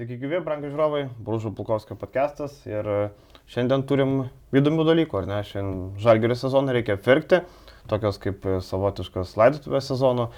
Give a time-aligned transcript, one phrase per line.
[0.00, 3.00] Sveiki, gyvi, brangiai žiūrovai, Brūžų Pulkovskio podcastas ir e,
[3.52, 4.14] šiandien turim
[4.56, 5.40] įdomių dalykų, ar ne?
[5.44, 7.42] Šiandien žalgerio sezoną reikia pirkti,
[7.90, 10.30] tokios kaip e, savotiškas laidotuvės sezono.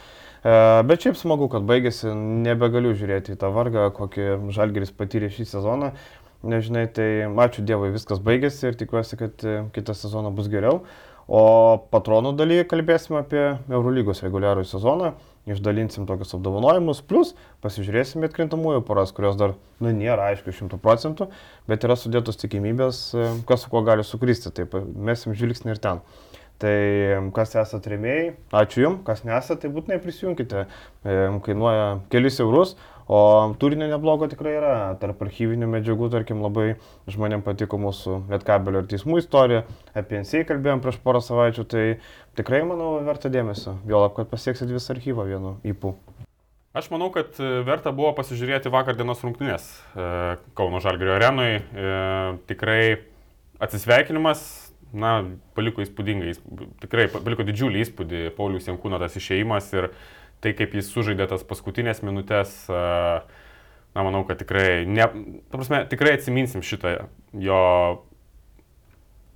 [0.42, 0.56] E,
[0.90, 2.10] bet šiaip smagu, kad baigėsi,
[2.42, 4.26] nebegaliu žiūrėti į tą vargą, kokį
[4.58, 5.92] žalgeris patyrė šį sezoną.
[6.42, 9.46] Nežinai, tai ačiū Dievui, viskas baigėsi ir tikiuosi, kad
[9.78, 10.82] kitą sezoną bus geriau.
[11.30, 11.44] O
[11.94, 15.14] patronų dalyje kalbėsime apie Eurolygos reguliarų sezoną
[15.50, 17.32] išdalinsim tokius apdovanojimus, plus
[17.64, 21.30] pasižiūrėsim atkrintamųjų poras, kurios dar, nu, nėra aišku šimtų procentų,
[21.70, 26.04] bet yra sudėtos tikimybės, e, kas su kuo gali sukristi, tai mesim žvilgsnį ir ten.
[26.62, 26.76] Tai
[27.34, 30.66] kas esate remėjai, ačiū Jums, kas nesate, tai būtinai prisijungkite,
[31.02, 32.76] e, kainuoja kelis eurus,
[33.12, 34.74] O turinio neblogo tikrai yra.
[35.00, 36.76] Tarp archyvinių medžiagų, tarkim, labai
[37.10, 39.64] žmonėm patiko mūsų Lietkabelio ir teismų istorija.
[39.92, 41.84] Apie NSA kalbėjom prieš porą savaičių, tai
[42.38, 43.76] tikrai, manau, verta dėmesio.
[43.88, 45.94] Vėlap, kad pasieksit visą archyvą vienu įpū.
[46.72, 50.04] Aš manau, kad e, verta buvo pasižiūrėti vakar dienos rungtynės e,
[50.56, 51.58] Kauno Žalgirio arenui.
[51.60, 51.90] E,
[52.48, 52.84] tikrai
[53.60, 54.40] atsisveikinimas,
[54.96, 55.18] na,
[55.52, 56.32] paliko įspūdingą,
[56.80, 59.90] tikrai paliko didžiulį įspūdį Paulius Jankūno tas išėjimas ir
[60.42, 65.06] tai, kaip jis sužaidė tas paskutinės minutės, na, manau, kad tikrai, ne,
[65.52, 66.96] prasme, tikrai atsiminsim šitą
[67.38, 67.60] jo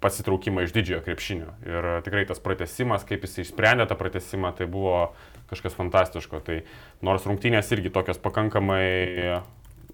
[0.05, 1.53] pasitraukimą iš didžiojo krepšinio.
[1.65, 5.13] Ir tikrai tas pratesimas, kaip jis išsprendė tą pratesimą, tai buvo
[5.51, 6.43] kažkas fantastiško.
[6.45, 6.61] Tai
[7.07, 9.41] nors rungtynės irgi tokios pakankamai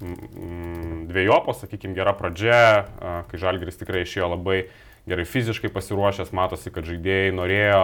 [0.02, 2.88] dviejopos, sakykime, gera pradžia,
[3.30, 4.64] kai Žalgeris tikrai išėjo labai
[5.06, 7.82] gerai fiziškai pasiruošęs, matosi, kad žaidėjai norėjo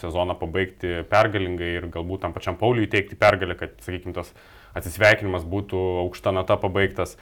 [0.00, 4.32] sezoną pabaigti pergalingai ir galbūt tam pačiam Pauliui teikti pergalę, kad, sakykime, tas
[4.76, 7.16] atsisveikinimas būtų aukšta nata pabaigtas.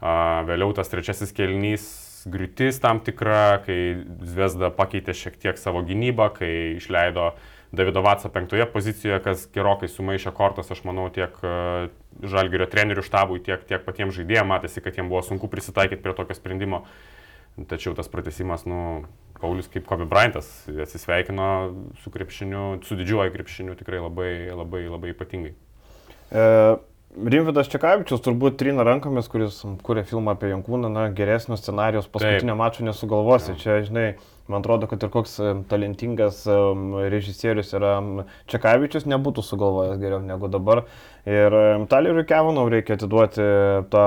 [0.00, 1.86] Vėliau tas trečiasis kelnys
[2.26, 3.78] griūtis tam tikra, kai
[4.26, 7.32] Zvezda pakeitė šiek tiek savo gynybą, kai išleido
[7.76, 11.34] Davido Vatsa penktoje pozicijoje, kas gerokai sumaišė kortas, aš manau, tiek
[12.22, 16.36] Žalgerio trenerių štabui, tiek, tiek patiems žaidėjams matėsi, kad jiems buvo sunku prisitaikyti prie tokio
[16.38, 16.84] sprendimo.
[17.70, 19.06] Tačiau tas pratesimas, nu,
[19.40, 21.46] Paulius kaip Kobe Bryantas atsisveikino
[22.02, 25.54] su krepšiniu, su didžiuoju krepšiniu tikrai labai, labai, labai ypatingai.
[26.30, 26.44] E,
[27.16, 32.84] Rimvidas Čekavičius turbūt trina rankomis, kuris kūrė filmą apie Jankūną, na, geresnio scenarijos paskutinio mačo
[32.84, 33.54] nesugalvosi.
[33.54, 33.60] Ja.
[33.62, 34.04] Čia, žinai,
[34.52, 35.38] man atrodo, kad ir koks
[35.70, 36.42] talentingas
[37.14, 37.94] režisierius yra
[38.52, 40.84] Čekavičius, nebūtų sugalvojęs geriau negu dabar.
[41.24, 41.56] Ir
[41.88, 43.48] Taleriui Kevanau reikia atiduoti
[43.92, 44.06] tą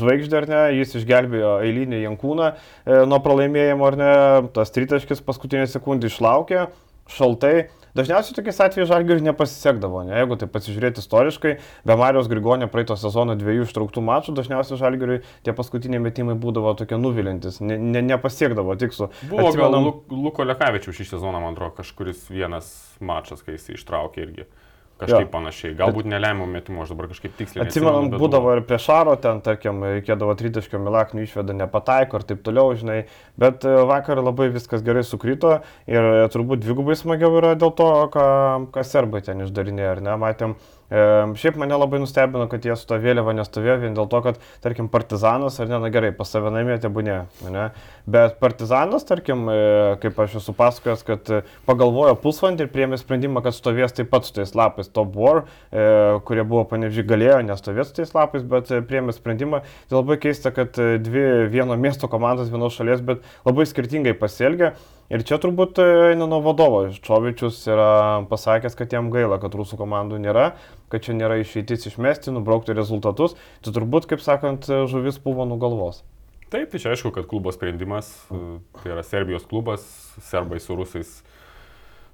[0.00, 4.12] žvaigždę, ar ne, jis išgelbėjo eilinį Jankūną e, nuo pralaimėjimo, ar ne,
[4.56, 6.70] tas tritaškis paskutinę sekundę išlaukė,
[7.12, 10.16] šaltai Dažniausiai tokiais atvejais žalgiui nepasisekdavo, ne?
[10.20, 11.54] jeigu tai pasižiūrėti istoriškai,
[11.88, 16.98] be Marijos Grigonio praeito sezono dviejų ištrauktų mačų, dažniausiai žalgiui tie paskutiniai metimai būdavo tokie
[17.00, 19.10] nuvilintis, ne, ne, nepasiekdavo tikslo.
[19.30, 19.88] Buvo Atsimenam...
[19.88, 22.70] gal Luko Lekavičių šį sezoną, man atrodo, kažkuris vienas
[23.00, 24.48] mačas, kai jis ištraukė irgi.
[24.96, 25.32] Kažkaip jo.
[25.32, 25.74] panašiai.
[25.76, 27.66] Galbūt nelemiamų metimų, aš dabar kažkaip tiksliai.
[27.66, 32.72] Atsimenu, būdavo ir prie Šaro, ten, tarkim, reikėdavo tritaškio Milaknių išvedą nepataiko ir taip toliau,
[32.80, 33.02] žinai.
[33.36, 37.90] Bet e, vakar labai viskas gerai sukrito ir e, turbūt dvigubai smagiau yra dėl to,
[38.14, 38.26] ką,
[38.72, 40.16] ką serbai ten išdarinėjo, ar ne?
[40.24, 44.20] Matėm, E, šiaip mane labai nustebino, kad jie su to vėliava nestovėjo vien dėl to,
[44.22, 47.16] kad, tarkim, partizanas, ar ne, na gerai, pas save namie tebūnė,
[47.50, 47.64] ne,
[48.06, 49.58] bet partizanas, tarkim, e,
[50.02, 51.32] kaip aš esu pasakojęs, kad
[51.66, 55.86] pagalvojo pusvalandį ir priėmė sprendimą, kad stovės taip pat su tais lapais Top War, e,
[56.28, 59.64] kurie buvo panežiai galėjo nestovėti su tais lapais, bet priėmė sprendimą.
[59.90, 64.76] Tai labai keista, kad dvi vieno miesto komandos vienos šalies, bet labai skirtingai pasielgia.
[65.06, 66.80] Ir čia turbūt eina nuo vadovo.
[66.90, 67.90] Čovičius yra
[68.30, 70.48] pasakęs, kad jam gaila, kad rusų komandų nėra,
[70.90, 73.36] kad čia nėra išeitis išmesti, nubraukti rezultatus.
[73.62, 76.02] Tai turbūt, kaip sakant, žuvis buvo nugalvos.
[76.50, 79.86] Taip, tai čia aišku, kad klubo sprendimas, tai yra Serbijos klubas,
[80.26, 81.20] serbai su rusais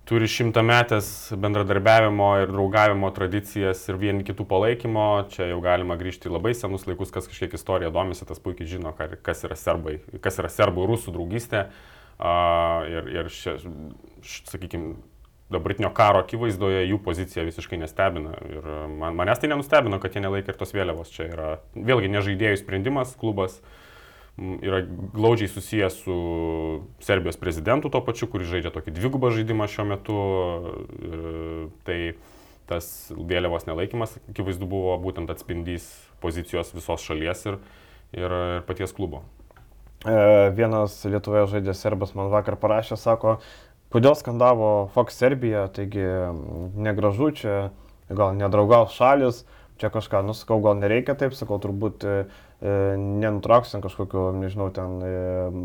[0.08, 1.06] turi šimtametės
[1.38, 5.06] bendradarbiavimo ir draugavimo tradicijas ir vieni kitų palaikymo.
[5.32, 8.94] Čia jau galima grįžti į labai senus laikus, kas kažkiek istoriją domisi, tas puikiai žino,
[8.96, 11.68] kas yra serbai, kas yra serbų rusų draugystė.
[12.22, 13.56] Ir, ir šia,
[14.22, 14.94] sakykime,
[15.52, 18.34] dabartinio karo akivaizdoje jų pozicija visiškai nestebina.
[18.48, 21.12] Ir man, manęs tai nenustebino, kad jie nelaikė ir tos vėliavos.
[21.12, 23.60] Čia yra vėlgi nežaidėjų sprendimas, klubas
[24.38, 24.80] yra
[25.12, 26.14] glaudžiai susijęs su
[27.04, 30.20] Serbijos prezidentu to pačiu, kuris žaidžia tokį dvigubą žaidimą šiuo metu.
[31.02, 31.26] Ir
[31.88, 31.98] tai
[32.70, 35.90] tas vėliavos nelaikymas, akivaizdu, buvo būtent atspindys
[36.22, 37.58] pozicijos visos šalies ir,
[38.14, 39.24] ir, ir paties klubo.
[40.02, 43.36] E, vienas Lietuvoje žaidęs serbas man vakar parašė, sako,
[43.94, 46.02] kodėl skandavo Fox Serbija, taigi
[46.74, 47.58] negražu čia,
[48.10, 49.44] gal nedraugaus šalis,
[49.78, 52.16] čia kažką, nusakau, gal nereikia taip, sakau, turbūt e,
[52.62, 55.12] e nenutrauksim kažkokiu, nežinau, ten e,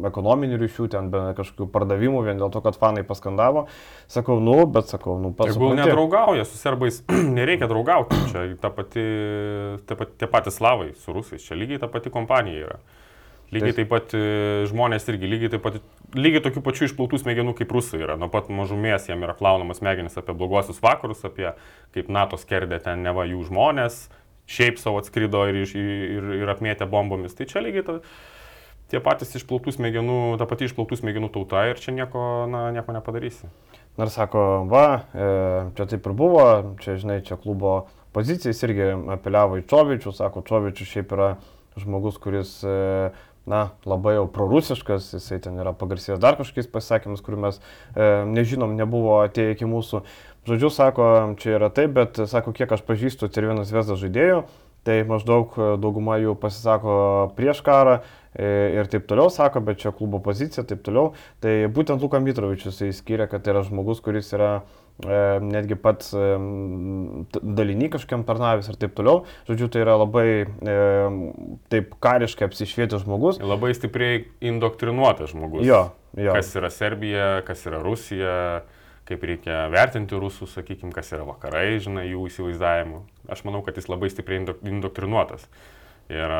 [0.09, 3.65] ekonominių ryšių, ten be kažkokių pardavimų vien dėl to, kad fanai paskandavo.
[4.05, 5.55] Sakau, nu, bet sakau, nu, pats.
[5.55, 7.01] Jeigu nedraugauja su serbais,
[7.39, 9.09] nereikia draugauti, čia ta pati,
[9.89, 12.81] ta pati, tie patys slavai su rusais, čia lygiai ta pati kompanija yra.
[13.55, 14.21] Lygiai taip pat e,
[14.67, 15.77] žmonės irgi lygiai taip pat,
[16.17, 18.17] lygiai tokių pačių išplautų smegenų kaip rusai yra.
[18.19, 21.53] Nuo pat mažumės jiem yra plaunamas smegenis apie blogosius vakarus, apie
[21.95, 24.07] kaip NATO skerdė ten neva jų žmonės,
[24.51, 27.37] šiaip savo atskrido ir, ir, ir apmėtė bombomis.
[27.39, 27.97] Tai čia lygiai ta,
[28.91, 32.21] tie patys išplautų smegenų, ta pati išplautų smegenų tauta ir čia nieko,
[32.51, 33.47] na, nieko nepadarysi.
[33.97, 35.29] Nors sako, va, e,
[35.77, 36.47] čia taip ir buvo,
[36.83, 41.31] čia, žinai, čia klubo pozicijas irgi apeliavo į Čovičių, sako, Čovičius šiaip yra
[41.77, 42.75] žmogus, kuris e,
[43.47, 48.75] na, labai jau prorusiškas, jisai ten yra pagarsėjęs dar kažkokiais pasakymais, kurių mes e, nežinom,
[48.77, 50.03] nebuvo atėję iki mūsų.
[50.47, 51.09] Žodžiu, sako,
[51.39, 54.43] čia yra taip, bet sako, kiek aš pažįstu Cervienos Vesdas žaidėjų,
[54.87, 56.97] tai maždaug e, dauguma jų pasisako
[57.39, 61.13] prieš karą e, ir taip toliau, sako, bet čia klubo pozicija, taip toliau.
[61.43, 64.51] Tai būtent Luka Mitrovičius įskyrė, kad tai yra žmogus, kuris yra
[64.97, 66.29] netgi pats e,
[67.37, 69.25] dalinį kažkiam tarnavęs ir taip toliau.
[69.49, 70.77] Žodžiu, tai yra labai e,
[71.73, 73.37] taip kariškai apsišvietęs žmogus.
[73.43, 75.65] Labai stipriai indoktrinuotas žmogus.
[75.67, 75.83] Jo,
[76.17, 76.33] jo.
[76.33, 78.37] Kas yra Serbija, kas yra Rusija,
[79.07, 83.03] kaip reikia vertinti rusų, sakykime, kas yra vakarai, žinai, jų įsivaizdavimu.
[83.31, 85.45] Aš manau, kad jis labai stipriai indoktrinuotas.
[86.07, 86.31] Ir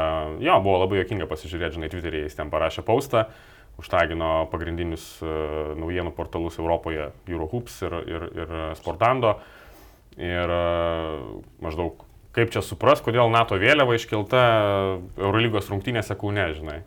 [0.41, 3.27] jo, buvo labai jokinga pasižiūrėti, žinai, Twitter'e jis ten parašė paustą.
[3.27, 5.37] Uh, užtagino pagrindinius e,
[5.77, 9.37] naujienų portalus Europoje, Eurohoops ir, ir, ir Sportando.
[10.17, 10.61] Ir e,
[11.61, 12.07] maždaug
[12.37, 14.41] kaip čia supras, kodėl NATO vėliava iškelta
[15.17, 16.79] Eurolygos rungtynėse Kaune, žinai.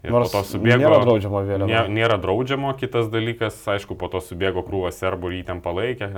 [0.00, 0.80] Ir Nors po to subėgo.
[0.80, 1.68] Nėra draudžiamo vėliava.
[1.68, 6.08] Nė, nėra draudžiamo, kitas dalykas, aišku, po to subėgo krūvas serbų ir jį ten palaikė,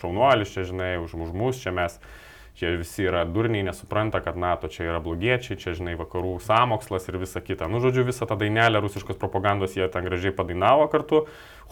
[0.00, 1.98] šaunuolis čia, žinai, už, už mus čia mes
[2.56, 7.18] čia visi yra durniai, nesupranta, kad NATO čia yra blogiečiai, čia, žinai, vakarų samokslas ir
[7.20, 7.68] visa kita.
[7.68, 11.26] Nu, žodžiu, visą tą dainelę rusiškos propagandos jie ten gražiai padainavo kartu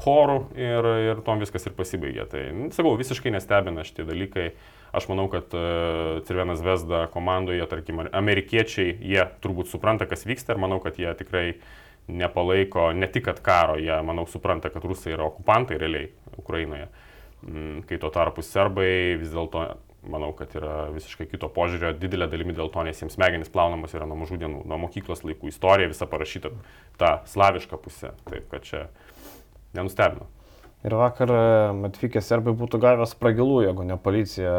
[0.04, 2.26] chorų ir, ir tom viskas ir pasibaigė.
[2.28, 4.50] Tai, nu, sakau, visiškai nestebina šitie dalykai.
[4.94, 10.60] Aš manau, kad uh, Cirvenas Vesda komandoje, tarkim, amerikiečiai, jie turbūt supranta, kas vyksta ir
[10.62, 11.48] manau, kad jie tikrai
[12.06, 16.86] nepalaiko ne tik karo, jie, manau, supranta, kad rusai yra okupantai realiai Ukrainoje.
[17.44, 19.64] Mm, kai tuo tarpu serbai vis dėlto
[20.10, 24.08] manau, kad yra visiškai kito požiūrio, didelė dalimi dėl to, nes jiems smegenys plaunamos yra
[24.08, 26.52] nuo mažų dienų, nuo mokyklos laikų, istorija visa parašyta
[27.00, 28.86] ta slaviška pusė, taip kad čia
[29.76, 30.28] nenustebino.
[30.84, 31.42] Ir vakar e,
[31.88, 34.54] atvykę serbai būtų gavę spragilų, jeigu ne policija,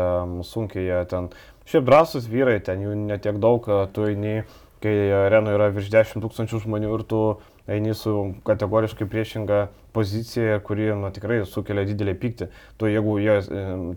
[0.48, 1.30] sunkiai jie ten,
[1.70, 4.40] šiaip drąsus vyrai, ten jų netiek daug, tu eini,
[4.82, 4.96] kai
[5.26, 7.22] arenoje yra virš 10 tūkstančių žmonių ir tu
[7.70, 8.16] eini su
[8.46, 12.50] kategoriškai priešinga pozicija, kuri nu, tikrai sukelia didelį pyktį.
[12.82, 13.38] Tu jeigu jie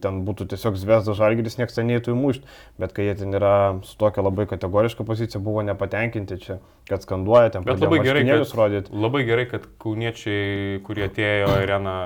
[0.04, 3.52] ten būtų tiesiog Zvezda Žalgiris, niekas ten neįtų įmušti, bet kai jie ten yra
[3.88, 6.58] su tokia labai kategoriška pozicija, buvo nepatenkinti čia,
[6.88, 8.90] kad skanduoja, ten bet labai gerai, kad.
[8.94, 11.96] Labai gerai, kad kauniečiai, kurie atėjo į areną,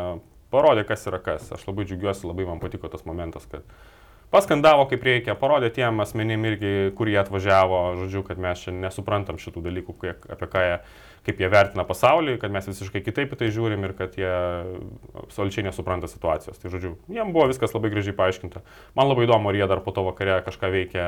[0.52, 1.50] parodė, kas yra kas.
[1.54, 3.66] Aš labai džiugiuosi, labai man patiko tas momentas, kad
[4.32, 9.64] paskandavo kaip reikia, parodė tiem asmenim irgi, kurie atvažiavo, žodžiu, kad mes čia nesuprantam šitų
[9.68, 10.76] dalykų, kiek, apie ką jie
[11.26, 14.30] kaip jie vertina pasaulį, kad mes visiškai kitaip į tai žiūrim ir kad jie
[15.22, 16.58] absoliučiai nesupranta situacijos.
[16.58, 18.62] Tai žodžiu, jiem buvo viskas labai gražiai paaiškinta.
[18.98, 21.04] Man labai įdomu, ar jie dar po to vakare kažką veikia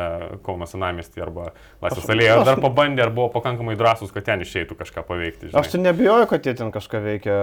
[0.46, 1.48] Kauno senamestį arba
[1.82, 5.50] Laisvės alėje, ar dar pabandė, ar buvo pakankamai drąsus, kad ten išeitų kažką paveikti.
[5.50, 5.64] Žinai.
[5.64, 7.38] Aš čia nebijoju, kad jie ten kažką veikia,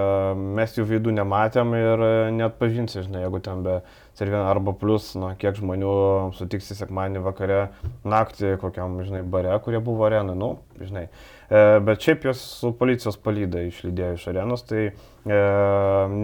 [0.61, 2.05] mes jų veidų nematėm ir
[2.39, 3.81] net pažinsi, žinai, jeigu ten be
[4.17, 5.91] Servien arba plus, na, kiek žmonių
[6.35, 7.61] sutiksi sekmanį vakare,
[8.03, 10.49] naktį kokiam, žinai, bare, kurie buvo arenai, nu,
[10.83, 11.05] žinai.
[11.47, 14.91] E, bet šiaip jos su policijos palyda išlydėjo iš arenos, tai e,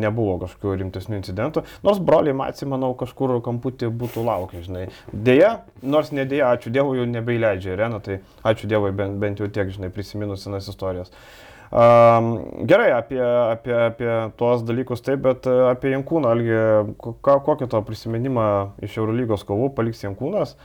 [0.03, 1.63] nebuvo kažkokių rimtesnių incidentų.
[1.87, 4.89] Nors broliai Matsi, manau, kažkur kamputį būtų laukę, žinai.
[5.13, 9.71] Deja, nors nedėja, ačiū Dievui, jau nebeįleidžia areną, tai ačiū Dievui bent, bent jau tiek,
[9.71, 11.15] žinai, prisiminus senas istorijas.
[11.15, 16.57] Um, gerai, apie, apie, apie tuos dalykus taip, bet apie Jankūną, Algi,
[17.27, 18.49] kokį to prisiminimą
[18.87, 20.55] iš Eurolygos kovų paliks Jankūnas?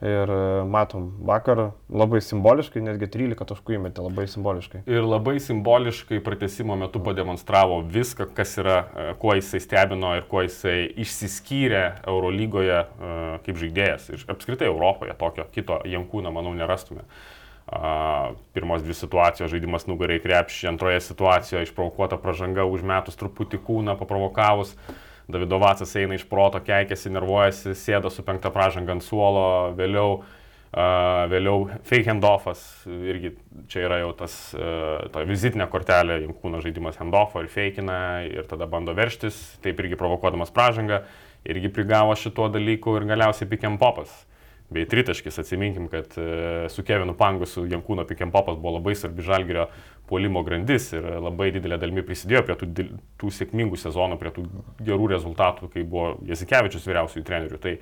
[0.00, 0.30] Ir
[0.64, 1.58] matom, vakar
[1.92, 4.80] labai simboliškai, netgi 13 taškų įmetė, labai simboliškai.
[4.88, 8.78] Ir labai simboliškai pratesimo metu pademonstravo viską, kas yra,
[9.20, 12.78] kuo jisai stebino ir kuo jisai išsiskyrė Eurolygoje
[13.44, 14.08] kaip žaidėjas.
[14.14, 17.04] Ir apskritai Europoje tokio kito Jankūną, manau, nerastume.
[17.70, 24.74] Pirmos dvi situacijos žaidimas nugarai krepšį, antroje situacijoje išprovokuota pražanga užmetus truputį kūną, paprovokavus.
[25.30, 29.44] Davido Vacas eina iš proto, keikėsi, nervuojasi, sėda su penkta pražanga ant suolo,
[29.78, 33.36] vėliau, uh, vėliau fake handoffas, irgi
[33.70, 38.66] čia yra jau tas, uh, ta vizitinė kortelė, Jankūno žaidimas handoffo ir feikina ir tada
[38.66, 41.04] bando verštis, taip irgi provokuodamas pražangą,
[41.46, 44.10] irgi prigavo šituo dalyku ir galiausiai pick and popas
[44.70, 45.38] bei tritaškis.
[45.42, 49.66] Atsiminkim, kad e, su Kevinu Pangusu Jankūno Pikempopas buvo labai svarbi žalgerio
[50.10, 52.86] puolimo grandis ir labai didelė dalimi prisidėjo prie tų,
[53.20, 54.46] tų sėkmingų sezonų, prie tų
[54.86, 57.60] gerų rezultatų, kai buvo Jasikevičius vyriausiųjų trenerių.
[57.62, 57.76] Tai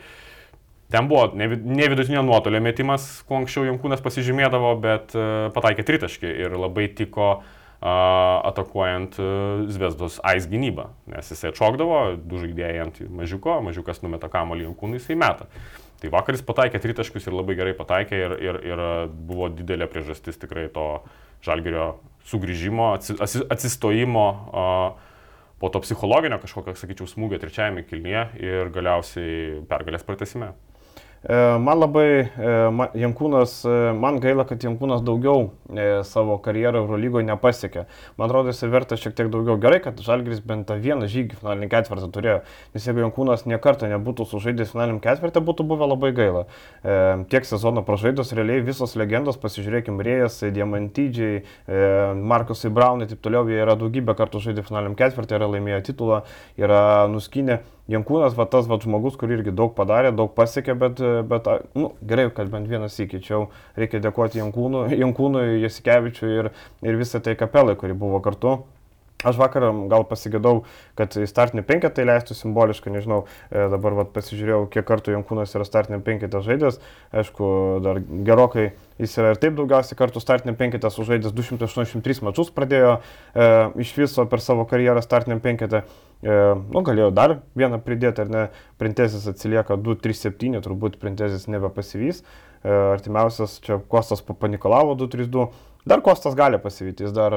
[0.92, 1.49] ten buvo ne,
[1.92, 7.38] vidutinio nuotolio metimas, kuo anksčiau Jankūnas pasižymėdavo, bet e, pataikė tritaškį ir labai tiko
[7.78, 9.26] atakuojant e,
[9.71, 15.14] Zvezdos Ais gynybą, nes jisai atšokdavo, du žaidėjai ant mažiuko, mažiukas numeta kamuolį Jankūnui, jisai
[15.21, 15.47] meta.
[15.99, 20.69] Tai vakaris pataikė tritaškius ir labai gerai pataikė ir, ir, ir buvo didelė priežastis tikrai
[20.75, 20.87] to
[21.43, 21.97] žalgerio
[22.28, 24.26] sugrįžimo, atsistojimo,
[25.59, 30.52] po to psichologinio kažkokio, sakyčiau, smūgio trečiajame kilnyje ir galiausiai pergalės pratesime.
[31.25, 32.50] E, man labai, e,
[33.02, 35.48] Jankūnas, e, man gaila, kad Jankūnas daugiau
[36.06, 37.84] savo karjerą Eurolygoje nepasiekė.
[38.16, 39.58] Man atrodo, jis verta šiek tiek daugiau.
[39.60, 42.38] Gerai, kad Žalgris bent tą vieną žygį finalinį ketvirtą turėjo,
[42.75, 46.44] nes jeigu Jankūnas niekartą nebūtų sužaidęs finaliniam ketvirtą, būtų buvę labai gaila.
[47.28, 51.42] Tiek sezono pražaidos, realiai visos legendos, pasižiūrėkim, Rėjas, Diamantydžiai,
[52.18, 56.22] Markusai Braunai ir taip toliau, jie yra daugybę kartų žaidė finaliniam ketvirtą, yra laimėję titulą,
[56.60, 56.80] yra
[57.12, 57.60] nuskinę.
[57.88, 60.99] Jankūnas, va tas va žmogus, kur irgi daug padarė, daug pasiekė, bet,
[61.30, 63.47] bet nu, gerai, kad bent vienas įkeičiau.
[63.80, 66.50] Reikia dėkoti Jankūnui, Jankūnui Jasikevičiui ir,
[66.85, 68.59] ir visai tai kapelai, kuri buvo kartu.
[69.26, 70.61] Aš vakar gal pasigėdau,
[70.95, 75.66] kad į startinį penketą leistų simboliškai, nežinau, e, dabar vat, pasižiūrėjau, kiek kartų Jankūnas yra
[75.66, 76.78] startinį penketą žaidęs,
[77.11, 77.49] aišku,
[77.83, 78.68] dar gerokai
[79.02, 83.49] jis yra ir taip daugiausiai kartų startinį penketą sužaidęs, 283 mačius pradėjo e,
[83.83, 88.42] iš viso per savo karjerą startinį penketą, e, nu, galėjo dar vieną pridėti, ar ne,
[88.80, 92.25] Printezis atsilieka 237, turbūt Printezis nebepasivys,
[92.64, 95.46] e, artimiausias čia Kostas Papanikolavo 232.
[95.88, 97.32] Dar Kostas gali pasivyti, jis dar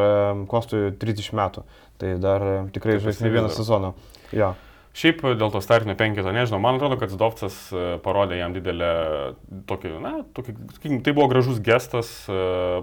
[0.49, 1.63] Kostui 30 metų,
[2.01, 3.93] tai dar tikrai žais ne vieną sezoną.
[4.35, 4.55] Ja.
[4.97, 8.89] Šiaip dėl to startinio penkito, nežinau, man atrodo, kad Zdovcas e, parodė jam didelę
[9.69, 10.57] tokį, na, tokį,
[11.05, 12.81] tai buvo gražus gestas, e,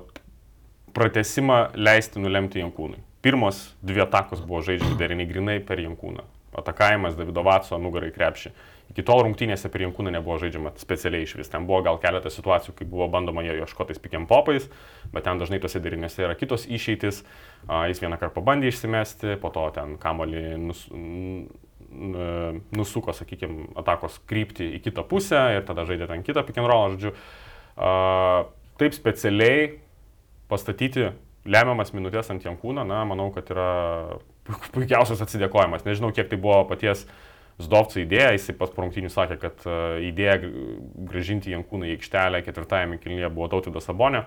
[0.97, 3.03] pratesimą leisti nulemti Jankūnui.
[3.23, 6.23] Pirmos dvi atakos buvo žaidžiami deriniai grinai per Jankūną.
[6.59, 8.53] Atakavimas Davido Vatso nugarai krepšį.
[8.89, 11.51] Iki tol rungtynėse per Jankūną nebuvo žaidžiama specialiai iš vis.
[11.53, 14.71] Ten buvo gal keletą situacijų, kai buvo bandoma jo ieškotais pikiam popais,
[15.13, 17.21] bet ten dažnai tose derinėse yra kitos išeitis.
[17.91, 20.87] Jis vieną kartą pabandė išsimesti, po to ten kamolį nus,
[22.79, 26.97] nusuko, sakykime, atakos kryptį į kitą pusę ir tada žaidė ten kitą pick and roll,
[26.97, 27.13] žodžiu.
[28.81, 29.73] Taip specialiai
[30.49, 31.11] pastatyti
[31.49, 33.71] lemiamas minutės ant Jankūno, na, manau, kad yra
[34.75, 35.87] puikiausias atsidėkojimas.
[35.87, 37.07] Nežinau, kiek tai buvo paties
[37.59, 39.79] Zdovco idėja, jisai pas porungtinių sakė, kad e,
[40.13, 40.37] idėja
[41.11, 44.23] gražinti Jankūną į aikštelę ketvirtajame kilnyje buvo Tautido Sabonio.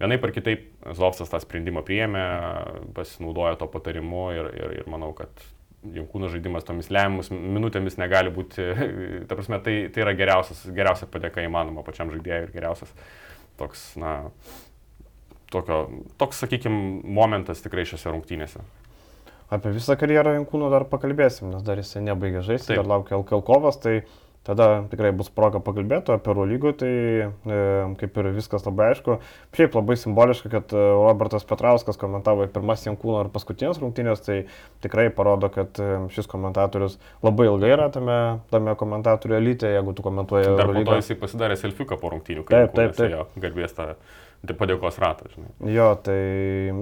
[0.00, 2.22] Vienaip ar kitaip Zdovcas tą sprendimą priėmė,
[2.96, 5.42] pasinaudojo to patarimu ir, ir, ir manau, kad
[5.80, 8.70] Jankūno žaidimas tomis lemiamus minutėmis negali būti,
[9.28, 12.94] ta prasme, tai, tai yra geriausia padėka įmanoma pačiam žaidėjui ir geriausias
[13.58, 14.14] toks, na,
[15.52, 15.82] tokio,
[16.20, 18.62] toks, sakykime, momentas tikrai šiose rungtynėse.
[19.50, 23.80] Apie visą karjerą Jankūno dar pakalbėsim, nes dar jisai nebaigė žaisti, dar laukia LKL kovas,
[23.82, 23.96] tai
[24.46, 27.58] tada tikrai bus proga pakalbėti apie Eurolygų, tai e,
[28.00, 29.18] kaip ir viskas labai aišku.
[29.56, 34.38] Šiaip labai simboliška, kad e, Robertas Petrauskas komentavo pirmas Jankūno ir paskutinės rungtynės, tai
[34.86, 38.22] tikrai parodo, kad e, šis komentatorius labai ilgai yra tame,
[38.54, 40.56] tame komentatorių elite, jeigu tu komentuoji.
[40.62, 43.40] Dar po to jisai pasidarė selfiuką po rungtynių, kai taip, taip, taip.
[43.44, 43.92] garbės tą
[44.40, 45.50] Tai padėkos ratas, žinai.
[45.68, 46.16] Jo, tai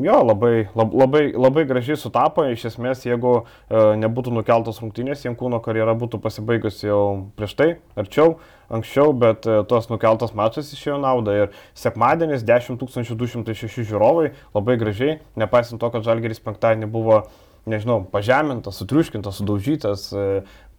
[0.04, 5.58] jo, labai, lab, labai, labai gražiai sutapo, iš esmės, jeigu e, nebūtų nukeltos rungtynės, Jankūno
[5.64, 7.00] karjera būtų pasibaigusi jau
[7.34, 8.36] prieš tai, arčiau,
[8.70, 15.18] anksčiau, bet e, tos nukeltos mačas išėjo naudą ir sekmadienis 10 206 žiūrovai, labai gražiai,
[15.34, 17.24] nepaisant to, kad Žalgeris penktadienį buvo
[17.68, 20.30] nežinau, pažemintas, sutriuškintas, sudaužytas, e,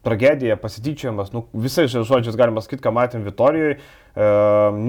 [0.04, 3.80] tragedija, pasityčiamas, nu, visais žodžiais galima sakyti, ką matėm Vitorijoje.
[4.16, 4.32] E,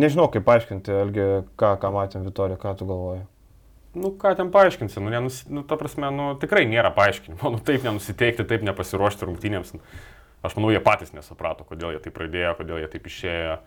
[0.00, 1.26] nežinau, kaip paaiškinti, Elgi,
[1.60, 3.26] ką, ką matėm Vitorijoje, ką tu galvoji.
[3.94, 7.82] Nu, ką ten paaiškinsi, nu, nenus, nu, ta prasme, nu, tikrai nėra paaiškinimo, nu, taip
[7.86, 9.74] nenusiteikti, taip nepasiruošti rungtynėms.
[10.46, 13.58] Aš manau, jie patys nesuprato, kodėl jie taip pradėjo, kodėl jie taip išėjo.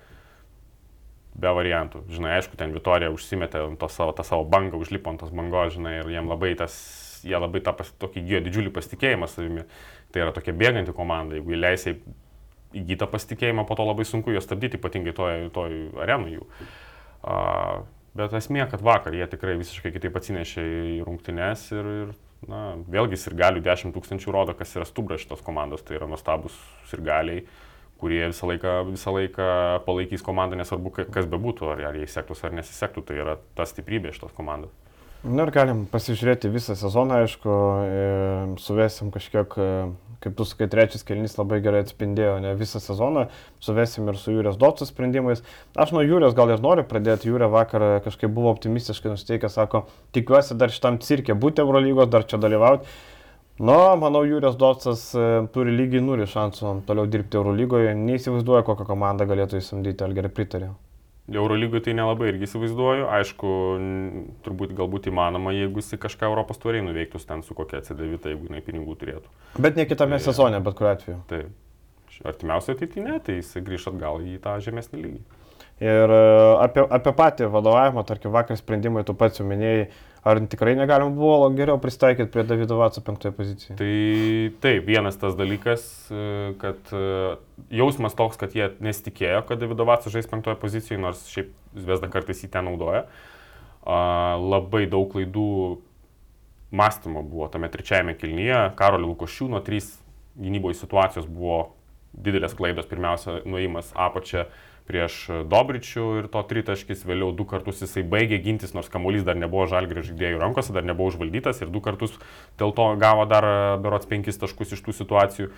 [1.33, 2.03] Be variantų.
[2.13, 5.95] Žinai, aišku, ten Vitorija užsimetė to savo, tą savo bangą, užlipo ant tos bangos, žinai,
[6.03, 6.75] ir jiem labai tas,
[7.25, 9.65] jie labai tą pas, tokį įgyjo didžiulį pasitikėjimą savimi.
[10.13, 11.97] Tai yra tokia bėganti komanda, jeigu įleisiai
[12.81, 15.75] įgytą pasitikėjimą, po to labai sunku juos stabdyti, ypatingai toj, toj
[16.05, 16.47] arenų jų.
[17.23, 17.83] Uh,
[18.17, 20.63] bet esmė, kad vakar jie tikrai visiškai kitaip atsinešė
[20.93, 22.15] į rungtynes ir, ir
[22.51, 26.57] na, vėlgi ir galių 10 tūkstančių rodo, kas yra stubras šitos komandos, tai yra nuostabus
[26.91, 27.45] ir galiai
[28.03, 29.49] kurie visą laiką, visą laiką
[29.87, 34.11] palaikys komandą, nesvarbu, kas bebūtų, ar, ar jie sektųsi ar nesisektų, tai yra ta stiprybė
[34.15, 34.73] šitos komandos.
[35.23, 37.53] Na ir galim pasižiūrėti visą sezoną, aišku,
[38.59, 39.55] suvesim kažkiek
[40.23, 43.27] kaip tu sakai, trečias kelnys labai gerai atspindėjo ne visą sezoną,
[43.63, 45.43] suvesim ir su Jūrės Dotsas sprendimais.
[45.75, 50.57] Aš nuo Jūrės gal ir noriu pradėti, Jūrė vakar kažkaip buvo optimistiškai nusteikęs, sako, tikiuosi
[50.59, 52.87] dar šitam cirke būti Eurolygos, dar čia dalyvauti.
[53.61, 59.29] Nu, manau, Jūrės Dotsas e, turi lygiai nulį šansų toliau dirbti Eurolygoje, neįsivaizduoju, kokią komandą
[59.29, 60.71] galėtų įsamdyti, ar gerai pritarė.
[61.31, 63.05] Eurolygoje tai nelabai irgi įsivaizduoju.
[63.15, 63.51] Aišku,
[64.43, 68.63] turbūt galbūt įmanoma, jeigu jis kažką Europos tvariai nuveiktų ten su kokia atsidavita, jeigu jinai
[68.65, 69.31] pinigų turėtų.
[69.63, 71.21] Bet ne kitame tai, sezone, bet kuriuo atveju.
[71.31, 71.53] Taip.
[72.27, 75.23] Artimiausioje ateityje tai jis grįž atgal į tą žemesnį lygį.
[75.83, 76.25] Ir e,
[76.61, 79.87] apie, apie patį vadovavimą, tarkim, vakar sprendimai, tu pats jau minėjai,
[80.23, 83.75] Ar tikrai negalima buvo geriau pristaikyti prie Davido Vatso penktoje pozicijoje?
[83.79, 83.95] Tai
[84.63, 87.01] taip, vienas tas dalykas, e, kad e,
[87.75, 92.39] jausmas toks, kad jie nesitikėjo, kad Davido Vatso žais penktoje pozicijoje, nors šiaip Zvezda kartais
[92.45, 93.03] jį ten naudoja.
[93.83, 95.47] Labai daug klaidų
[96.71, 98.59] mąstymo buvo tame trečiajame kilnyje.
[98.79, 99.97] Karolio Lukošiūno trys
[100.39, 101.73] gynyboje situacijos buvo
[102.13, 102.87] didelės klaidos.
[102.89, 104.47] Pirmiausia, nuėjimas apačia
[104.87, 109.67] prieš Dobričių ir to tritaškis, vėliau du kartus jisai baigė gintis, nors kamuolys dar nebuvo
[109.71, 112.17] žalgrių žaidėjų rankose, dar nebuvo užvaldytas ir du kartus
[112.59, 113.47] dėl to gavo dar
[113.83, 115.53] berots penkis taškus iš tų situacijų.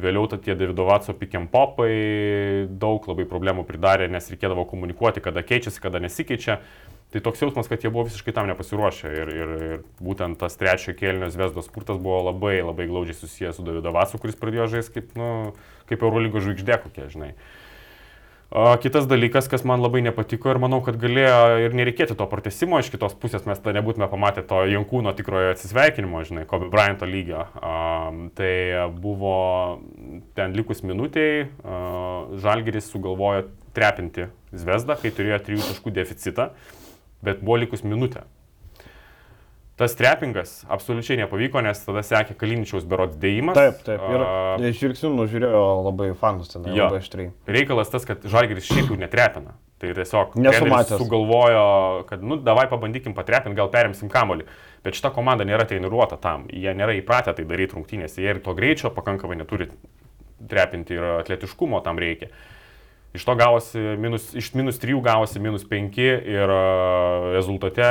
[0.00, 5.82] Vėliau tie Davido Vatso pikiam popai daug labai problemų pridarė, nes reikėdavo komunikuoti, kada keičiasi,
[5.82, 6.60] kada nesikeičia.
[7.10, 10.94] Tai toks jausmas, kad jie buvo visiškai tam nepasiruošę ir, ir, ir būtent tas trečiojo
[10.94, 15.10] kėlinio Zvezdos spurtas buvo labai labai glaudžiai susijęs su Davido Vatsu, kuris pradėjo žaisti kaip,
[15.18, 15.32] nu,
[15.90, 17.32] kaip Eurolygo žvaigždė kokia, žinai.
[17.34, 17.69] Uh,
[18.82, 22.90] kitas dalykas, kas man labai nepatiko ir manau, kad galėjo ir nereikėti to pratesimo, iš
[22.90, 27.44] kitos pusės mes tada nebūtume pamatę to Jankūno tikrojo atsisveikinimo, žinai, Kobe Bryanto lygio.
[27.62, 28.50] Um, tai
[28.98, 29.36] buvo
[30.34, 36.50] ten likus minutiai, uh, Žalgeris sugalvojo trepinti Zvezdą, kai turėjo trijų taškų deficitą,
[37.22, 38.26] bet buvo likus minutė
[39.80, 43.56] tas trepingas absoliučiai nepavyko, nes tada sekė Kaliničiaus berots dėjimas.
[43.56, 44.04] Taip, taip.
[44.12, 47.32] Ir uh, žvilgsnių nužiūrėjo labai fanus ten, jo, labai aštriai.
[47.48, 49.56] Reikalas tas, kad Žalgeris šiaip jau netrepina.
[49.80, 50.34] Tai tiesiog
[50.90, 51.62] sugalvojo,
[52.10, 54.44] kad, nu, davai pabandykim patrepinti, gal perimsim kamolį.
[54.84, 58.52] Bet šita komanda nėra treniruota tam, jie nėra įpratę tai daryti rungtynėse, jie ir to
[58.58, 59.70] greičio pakankamai neturi
[60.52, 62.28] trepinti ir atletiškumo tam reikia.
[63.16, 66.52] Iš to gavosi minus, iš minus 3 gavosi minus 5 ir
[67.34, 67.88] rezultate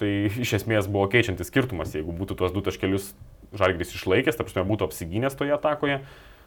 [0.00, 3.14] tai iš esmės buvo keičiantis skirtumas, jeigu būtų tuos du taškelius
[3.56, 6.00] Žalgris išlaikęs, tarp būtų apsigynęs toje atakoje,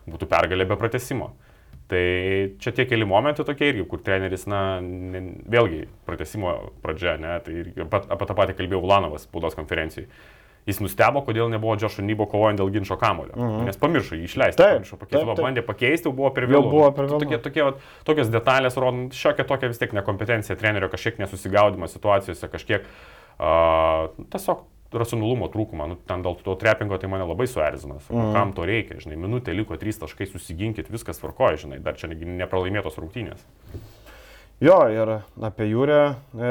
[0.10, 1.34] būtų pergalė be pratesimo.
[1.90, 2.02] Tai
[2.62, 6.52] čia tie keli momentai tokie irgi, kur treneris, na, ne, vėlgi, pratesimo
[6.84, 10.06] pradžia, ne, tai irgi apie, apie tą patį kalbėjo Ulanovas spaudos konferencijai.
[10.70, 13.34] Jis nustebo, kodėl nebuvo Džošo Nybo kovojant dėl ginčio kamulio.
[13.34, 13.66] Mm -hmm.
[13.66, 14.62] Nes pamiršo jį išleisti.
[14.62, 15.46] Taip, pamiršo pakeisti, taip, taip.
[15.46, 16.70] bandė pakeisti, jau buvo per vėlų.
[16.70, 17.20] Buvo per vėlų.
[17.24, 22.48] Tokie, tokie, vat, tokios detalės rodo šiokia tokia vis tiek nekompetencija trenerio, kažkiek nesusigaudimas situacijose,
[22.48, 28.00] kažkiek uh, A, tiesiog racionalumo trūkumą, nu, ten dėl to trepingo tai mane labai suerzina,
[28.02, 28.32] mm.
[28.34, 32.98] kam to reikia, žinai, minutė liko, trys taškai, susiginkit, viskas tvarkoja, žinai, dar čia nepralaimėtos
[32.98, 33.46] rungtynės.
[34.60, 35.10] Jo, ir
[35.48, 36.00] apie jūrę
[36.36, 36.48] e,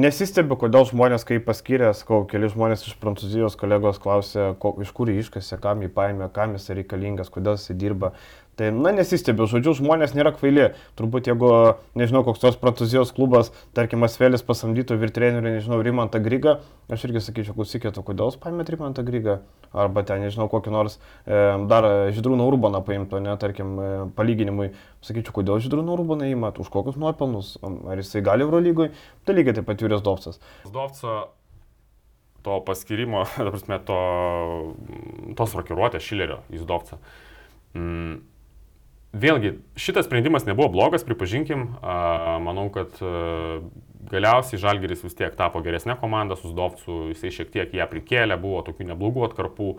[0.00, 5.12] nesistebiu, kodėl žmonės, kai paskyrė, sakau, keli žmonės iš Prancūzijos kolegos klausė, ko, iš kur
[5.12, 8.14] jį iškasė, kam jį paėmė, kam jis reikalingas, kodėl jis dirba.
[8.56, 10.70] Tai, na, nesistebiu, žodžiu, žmonės nėra kvaili.
[10.96, 11.50] Turbūt jeigu,
[11.98, 16.54] nežinau, koks tos prancūzijos klubas, tarkim, Asvelis pasamdytų virtrenerių, nežinau, Rimantą Grygą,
[16.88, 19.34] aš irgi sakyčiau, klausykite, kodėl jūs paėmėte Rimantą Grygą?
[19.76, 21.36] Arba ten, nežinau, kokį nors e,
[21.68, 21.84] dar
[22.16, 24.70] Židrūną Urbaną paimtų, ne, tarkim, e, palyginimui.
[25.04, 28.86] Sakyčiau, kodėl Židrūną Urbaną įmat, už kokius nuopelnus, ar jisai gali Eurolygui,
[29.28, 30.40] tai lygiai taip pat Jūrės Dovcas.
[30.64, 31.18] Dovco
[32.46, 34.00] to paskirimo, ta prasme, to,
[35.36, 37.02] tos rokiruotės Šilerio į Zdovcą.
[37.76, 38.16] Mm
[39.14, 41.68] Vėlgi, šitas sprendimas nebuvo blogas, pripažinkim.
[42.42, 42.98] Manau, kad
[44.10, 48.60] galiausiai Žalgeris vis tiek tapo geresnė komanda su Zdovcu, jisai šiek tiek ją prikėlė, buvo
[48.66, 49.70] tokių neblogų atkarpų.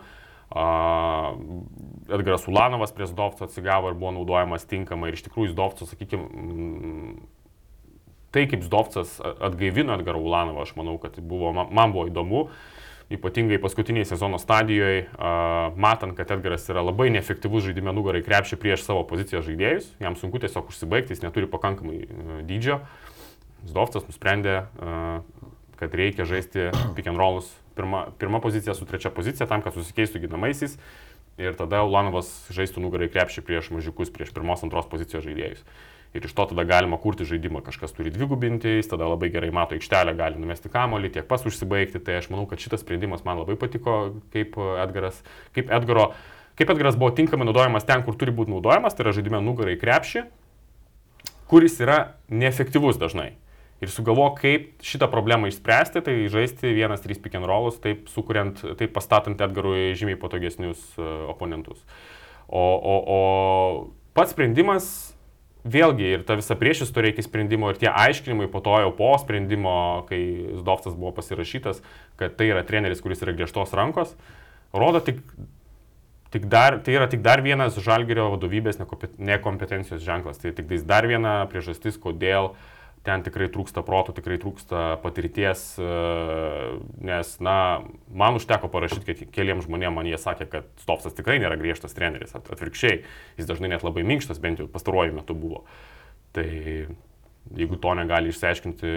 [2.07, 5.11] Edgaras Ulanovas prie Zdovco atsigavo ir buvo naudojamas tinkamai.
[5.11, 6.25] Ir iš tikrųjų Zdovco, sakykime,
[8.31, 12.47] tai kaip Zdovcas atgaivino Edgarą Ulanovą, aš manau, kad buvo, man buvo įdomu.
[13.07, 15.05] Uh, ypatingai paskutiniai sezono stadijoje,
[15.75, 20.41] matant, kad Edgaras yra labai neefektyvus žaidime nugarai krepšį prieš savo pozicijos žaidėjus, jam sunku
[20.43, 22.01] tiesiog užsibaigti, jis neturi pakankamai
[22.47, 22.81] dydžio.
[23.67, 24.59] Zdovcas nusprendė,
[25.79, 30.25] kad reikia žaisti pick and rollus pirma, pirma pozicija su trečia pozicija tam, kad susikeistų
[30.27, 30.75] ginamaisiais
[31.39, 35.63] ir tada Ulanovas žaistų nugarai krepšį prieš mažiukus, prieš pirmos, antros pozicijos žaidėjus
[36.17, 39.77] ir iš to tada galima kurti žaidimą, kažkas turi dvigubinti, jis tada labai gerai mato
[39.77, 43.57] aikštelę, gali numesti kamolį, tiek pas užsibaigti, tai aš manau, kad šitas sprendimas man labai
[43.59, 45.21] patiko, kaip Edgaras,
[45.57, 46.09] kaip Edgaro,
[46.59, 50.25] kaip Edgaras buvo tinkamai naudojamas ten, kur turi būti naudojamas, tai yra žaidime nugarai krepšį,
[51.47, 51.99] kuris yra
[52.33, 53.35] neefektyvus dažnai.
[53.77, 58.57] ir sugalvok, kaip šitą problemą išspręsti, tai žaisti vienas trys pick and rollus, taip sukuriant,
[58.79, 61.83] taip pastatant Edgarui žymiai patogesnius uh, oponentus.
[62.47, 63.19] O, o, o
[64.17, 65.13] pats sprendimas,
[65.73, 70.05] vėlgi ir ta visa priešistorė iki sprendimo ir tie aiškinimai po to jau po sprendimo,
[70.09, 70.21] kai
[70.61, 71.83] Zdovcas buvo pasirašytas,
[72.19, 74.15] kad tai yra treneris, kuris yra griežtos rankos,
[74.73, 75.23] rodo tik
[76.27, 78.81] Tik dar, tai yra tik dar vienas žalgerio vadovybės
[79.15, 80.41] nekompetencijos ženklas.
[80.41, 82.65] Tai tik dar viena priežastis, kodėl uh,
[83.07, 85.87] ten tikrai trūksta protų, tikrai trūksta patirties, e,
[87.07, 87.57] nes, na,
[88.11, 92.35] man užteko parašyti, kad keliams žmonėms man jie sakė, kad Stopsas tikrai nėra griežtas treneris,
[92.35, 93.01] atvirkščiai,
[93.39, 95.63] jis dažnai net labai minkštas, bent jau pastaruoju metu buvo.
[96.35, 96.47] Tai
[97.55, 98.95] jeigu to negali išsiaiškinti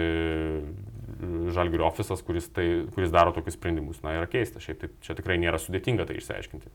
[1.53, 5.37] Žalgirio ofisas, kuris, tai, kuris daro tokius sprendimus, na, yra keista, šiaip tai čia tikrai
[5.41, 6.71] nėra sudėtinga tai išsiaiškinti.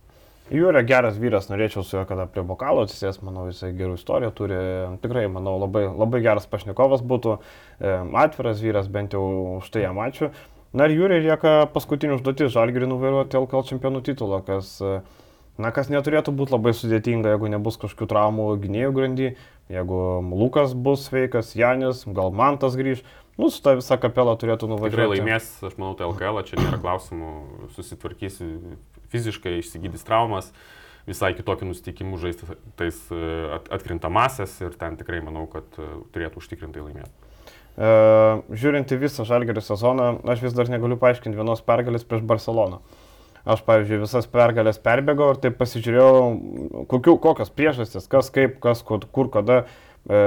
[0.46, 4.58] Yra geras vyras, norėčiau su juo kada prie bokalo atsisės, manau, jisai gerų istorijų turi,
[5.02, 7.32] tikrai, manau, labai, labai geras pašnekovas būtų,
[7.80, 9.24] e, atviras vyras, bent jau
[9.56, 10.30] už tai jam ačiū.
[10.76, 15.00] Na ir Jūriai lieka paskutinį užduotis, žalgerį nuvairuoti LKL čempionų titulą, kas, e,
[15.58, 19.32] na, kas neturėtų būti labai sudėtinga, jeigu nebus kažkokių traumų gynėjų grandy,
[19.66, 23.02] jeigu Lukas bus sveikas, Janis, gal Mantas grįž.
[23.36, 24.94] Nu, su ta visa kapela turėtų nuvažiuoti.
[24.94, 27.32] Tikrai laimės, aš manau, tai LKL, čia nėra klausimų,
[27.74, 28.38] susitvarkys
[29.12, 30.50] fiziškai išsigydys traumas,
[31.06, 33.20] visai kitokių nusiteikimų žaisti tais e,
[33.76, 37.12] atkrintamasias ir ten tikrai manau, kad e, turėtų užtikrintai laimėti.
[37.76, 37.90] E,
[38.56, 42.80] žiūrint į visą žalgerio sezoną, aš vis dar negaliu paaiškinti vienos pergalės prieš Barceloną.
[43.46, 49.06] Aš, pavyzdžiui, visas pergalės perbėgau ir taip pasižiūrėjau, kokiu, kokios priežastys, kas kaip, kas kur,
[49.14, 49.60] kur kada.
[50.06, 50.18] E,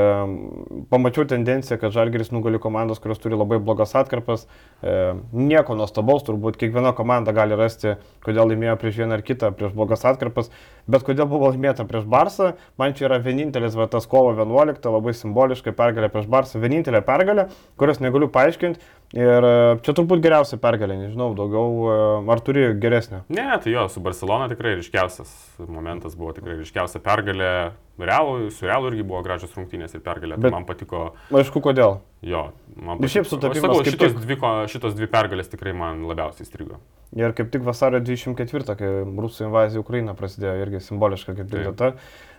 [0.91, 4.43] pamačiau tendenciją, kad Žalgeris nugali komandos, kurios turi labai blogas atkarpas.
[4.83, 4.95] E,
[5.31, 10.03] nieko nuostabaus, turbūt kiekviena komanda gali rasti, kodėl laimėjo prieš vieną ar kitą, prieš blogas
[10.09, 10.51] atkarpas.
[10.89, 15.15] Bet kodėl buvo laimėta prieš Barsą, man čia yra vienintelis va, tas kovo 11, labai
[15.15, 16.59] simboliškai pergalė prieš Barsą.
[16.59, 17.47] Vienintelė pergalė,
[17.79, 18.83] kurios negaliu paaiškinti.
[19.17, 21.93] Ir e, čia turbūt geriausia pergalė, nežinau, daugiau, e,
[22.29, 23.23] ar turi geresnę?
[23.33, 25.31] Ne, tai jo, su Barcelona tikrai ryškiausias
[25.65, 27.53] momentas buvo tikrai ryškiausia pergalė.
[27.99, 31.01] Realų, su Realu irgi buvo gražios rungtynės ir pergalė, tai Bet, man patiko.
[31.35, 31.97] Aišku, kodėl?
[32.23, 32.45] Jo,
[32.77, 33.11] man patiko.
[33.15, 33.65] Šiaip sutapimas.
[33.65, 34.21] Sakau, šitos, tik...
[34.23, 34.37] dvi,
[34.71, 36.77] šitos dvi pergalės tikrai man labiausiai strigo.
[37.17, 41.65] Ir kaip tik vasario 24, kai rusų invazija į Ukrainą prasidėjo, irgi simboliška kaip tik
[41.71, 41.95] data.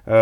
[0.07, 0.21] E,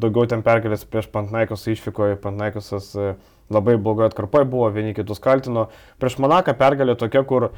[0.00, 3.12] daugiau ten pergalės prieš Pantnaikos išvykoje, Pantnaikosas e,
[3.52, 5.68] labai blogai atkarpai buvo, vieni kitus kaltino.
[6.02, 7.52] Prieš Monaką pergalė tokia, kur e,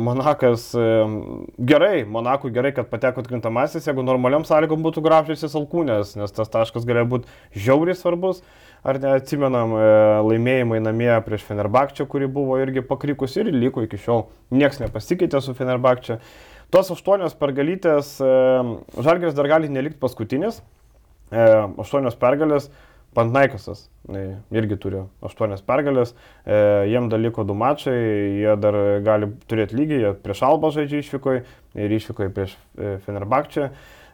[0.00, 0.88] Monakas e,
[1.72, 6.88] gerai, Monakui gerai, kad pateko atkrintamasis, jeigu normaliam sąlygom būtų grafžiasis alkūnės, nes tas taškas
[6.88, 8.44] galėjo būti žiauriai svarbus.
[8.80, 9.88] Ar neatsimenam e,
[10.24, 14.24] laimėjimai namie prieš Fenerbakčią, kuri buvo irgi pakrikus ir liko iki šiol.
[14.56, 16.16] Niekas nepasikeitė su Fenerbakčia.
[16.72, 18.30] Tos aštuonios pergalytės, e,
[18.96, 20.62] Žalgeris dar gali nelikti paskutinis.
[21.30, 21.42] E,
[21.82, 22.70] aštuonios pergalės,
[23.16, 23.88] Pantnaikasas
[24.54, 26.12] irgi turi aštuonias pergalės,
[26.46, 27.94] jiem dar liko du mačai,
[28.38, 31.44] jie dar gali turėti lygį, jie prieš Albą žaidžia išvykoje
[31.74, 32.54] ir išvykoje prieš
[33.06, 33.70] Fenerbakčią.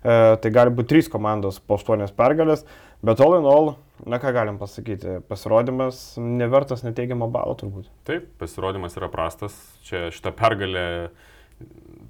[0.07, 2.65] Tai gali būti trys komandos po aštuonias pergalės,
[3.05, 7.89] bet all in all Na ką galim pasakyti, pasirodymas nevertas neteigiamo balo turbūt.
[8.05, 9.57] Taip, pasirodymas yra prastas.
[9.89, 10.85] Čia šita pergalė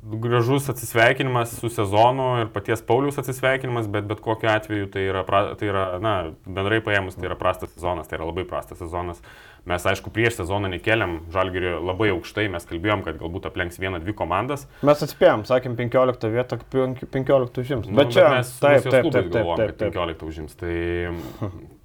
[0.07, 5.25] gražus atsisveikinimas su sezonu ir paties Paulius atsisveikinimas, bet bet kokiu atveju tai yra,
[5.59, 6.15] tai yra na,
[6.47, 9.23] bendrai paėmus, tai yra prastas sezonas, tai yra labai prastas sezonas.
[9.67, 14.15] Mes, aišku, prieš sezoną nekeliam žalgerį labai aukštai, mes kalbėjom, kad galbūt aplenks vieną, dvi
[14.15, 14.69] komandas.
[14.87, 17.91] Mes atspėjom, sakėm, 15 vietą, 15 užims.
[17.91, 20.55] Nu, bet čia mes taip, taip, taip, galvojom, taip, taip, kad 15 užims.
[20.61, 20.77] Tai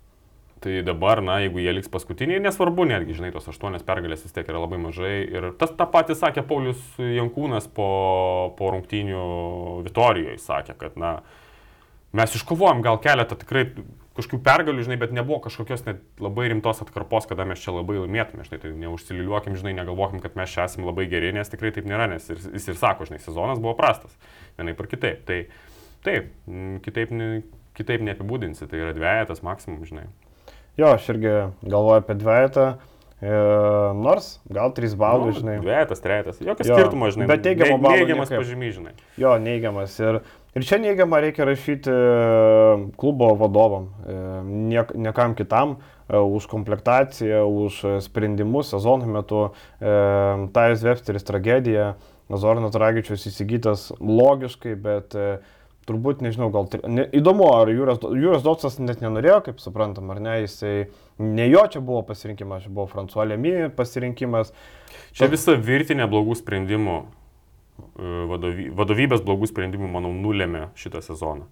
[0.61, 4.45] Tai dabar, na, jeigu jie liks paskutiniai, nesvarbu, netgi, žinai, tos aštuonias pergalės vis tiek
[4.45, 5.15] yra labai mažai.
[5.25, 7.87] Ir tas tą patį sakė Paulius Jankūnas po,
[8.59, 9.23] po rungtynių
[9.87, 11.15] Vitorijoje, sakė, kad, na,
[12.13, 13.71] mes iškovojom gal keletą tikrai
[14.19, 18.45] kažkokių pergalių, žinai, bet nebuvo kažkokios net labai rimtos atkarpos, kada mes čia labai laimėtume,
[18.45, 22.09] žinai, tai neužsiliuokim, žinai, negalvokim, kad mes čia esame labai geri, nes tikrai taip nėra,
[22.11, 24.13] nes ir, jis ir sako, žinai, sezonas buvo prastas,
[24.59, 25.23] vienai par kitaip.
[25.25, 25.39] Tai
[26.05, 26.33] taip,
[26.85, 27.15] kitaip,
[27.79, 30.11] kitaip neapibūdinsi, tai yra dviejatas maksimum, žinai.
[30.79, 32.71] Jo, aš irgi galvoju apie dviejatą.
[33.21, 33.29] E,
[33.93, 35.55] nors gal 3 balai, nu, žinai.
[35.61, 36.39] Dviejatas, trejetas.
[36.41, 37.27] Jokio skirtumo, žinai.
[37.29, 38.01] Bet teigiamo balų.
[38.01, 38.93] Neigiamas pažymys, žinai.
[39.21, 39.93] Jo, neigiamas.
[40.01, 40.17] Ir,
[40.57, 44.17] ir čia neigiamą reikia rašyti e, klubo vadovam, e,
[44.71, 49.43] niek, niekam kitam e, už komplektaciją, už sprendimus sezono metu.
[49.77, 51.91] Tajas Websteris tragedija,
[52.41, 55.13] Zornas Dragičius įsigytas logiškai, bet
[55.89, 60.35] turbūt, nežinau, gal ne, įdomu, ar Jūras, Jūras Dotsas net nenorėjo, kaip suprantam, ar ne,
[60.43, 60.75] jisai
[61.21, 64.53] ne jo čia buvo pasirinkimas, čia buvo Fransuolė Mi pasirinkimas.
[65.15, 65.31] Čia Ta...
[65.33, 71.49] visa virtinė blogų sprendimų, e, vadovy, vadovybės blogų sprendimų, manau, nulėmė šitą sezoną.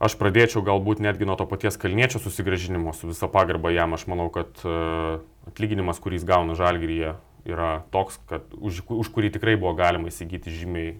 [0.00, 3.92] Aš pradėčiau galbūt netgi nuo to paties kalniečio susigražinimo, su visa pagarba jam.
[3.92, 9.28] Aš manau, kad uh, atlyginimas, kurį jis gauna žalgyryje, yra toks, kad už, už kurį
[9.34, 10.94] tikrai buvo galima įsigyti žymiai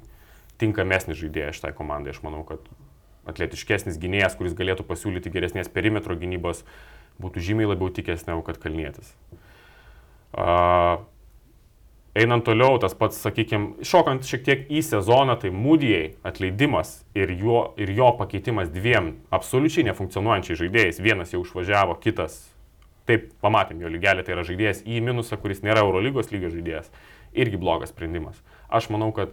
[0.61, 2.15] tinkamesnį žaidėją šitai komandai.
[2.15, 2.65] Aš manau, kad
[3.31, 6.65] atletiškesnis gynėjas, kuris galėtų pasiūlyti geresnės perimetro gynybos,
[7.21, 9.15] būtų žymiai labiau tikęs negu kad kalnėtis.
[10.31, 11.03] Uh,
[12.11, 17.61] Einant toliau, tas pats, sakykime, šokant šiek tiek į sezoną, tai Mūdijai atleidimas ir jo,
[17.79, 20.99] ir jo pakeitimas dviem absoliučiai nefunkcionuojančiai žaidėjais.
[20.99, 22.41] Vienas jau išvažiavo, kitas,
[23.07, 26.91] taip pamatėm jo lygelį, tai yra žaidėjas į minusą, kuris nėra Eurolygos lygio žaidėjas.
[27.39, 28.43] Irgi blogas sprendimas.
[28.67, 29.31] Aš manau, kad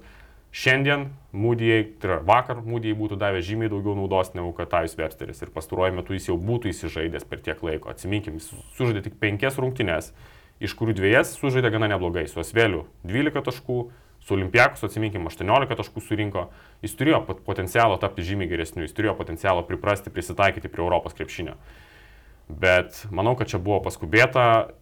[0.56, 5.44] šiandien Mūdijai, tai yra vakar Mūdijai būtų davę žymiai daugiau naudos negu kad Tajus Websteris.
[5.44, 7.92] Ir pastaruoju metu jis jau būtų įsižaidęs per tiek laiko.
[7.94, 10.14] Atsiminkim, jis sužaidė tik penkias rungtynes
[10.64, 12.26] iš kurių dviejas sužaidė gana neblogai.
[12.30, 13.78] Su Asveliu 12 taškų,
[14.26, 16.48] su Olimpiakus, atsiminkim, 18 taškų surinko.
[16.86, 21.56] Jis turėjo potencialo tapti žymiai geresniu, jis turėjo potencialo priprasti, prisitaikyti prie Europos krepšinio.
[22.48, 24.74] Bet manau, kad čia buvo paskubėta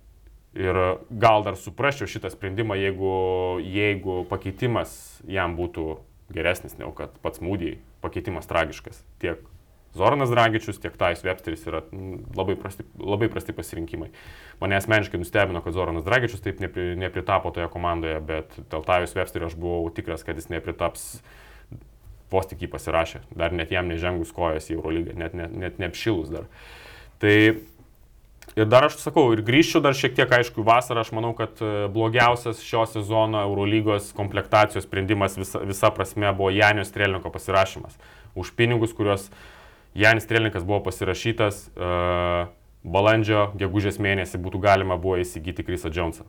[0.56, 0.80] ir
[1.12, 3.16] gal dar suprasčiau šitą sprendimą, jeigu,
[3.64, 4.94] jeigu pakeitimas
[5.28, 5.98] jam būtų
[6.34, 7.82] geresnis negu kad pats mūdėjai.
[8.06, 9.44] Pakeitimas tragiškas tiek
[9.96, 11.80] Zoranas Dragičius, tiek Tais Websteris yra
[12.36, 14.10] labai prasti, labai prasti pasirinkimai.
[14.60, 19.48] Mane asmeniškai nustebino, kad Zoranas Dragičius taip nepri, nepritapo toje komandoje, bet dėl Tais Websterio
[19.48, 21.08] aš buvau tikras, kad jis nepritaps
[22.32, 26.34] vos tik jį pasirašė, dar net jam nežengus kojas į Eurolygą, net, net, net neapšilus
[26.34, 26.50] dar.
[27.24, 27.36] Tai
[28.54, 31.88] ir dar aš sakau, ir grįžčiau dar šiek tiek, aišku, vasarą, aš manau, kad e,
[31.92, 37.98] blogiausias šio sezono Eurolygos komplektacijos sprendimas visa, visa prasme buvo Janio Strelniko pasirašymas.
[38.36, 39.30] Už pinigus, kuriuos
[39.96, 42.50] Janis Strelnikas buvo pasirašytas, uh,
[42.84, 46.26] balandžio, gegužės mėnesį būtų galima buvo įsigyti Krisą Džonsą.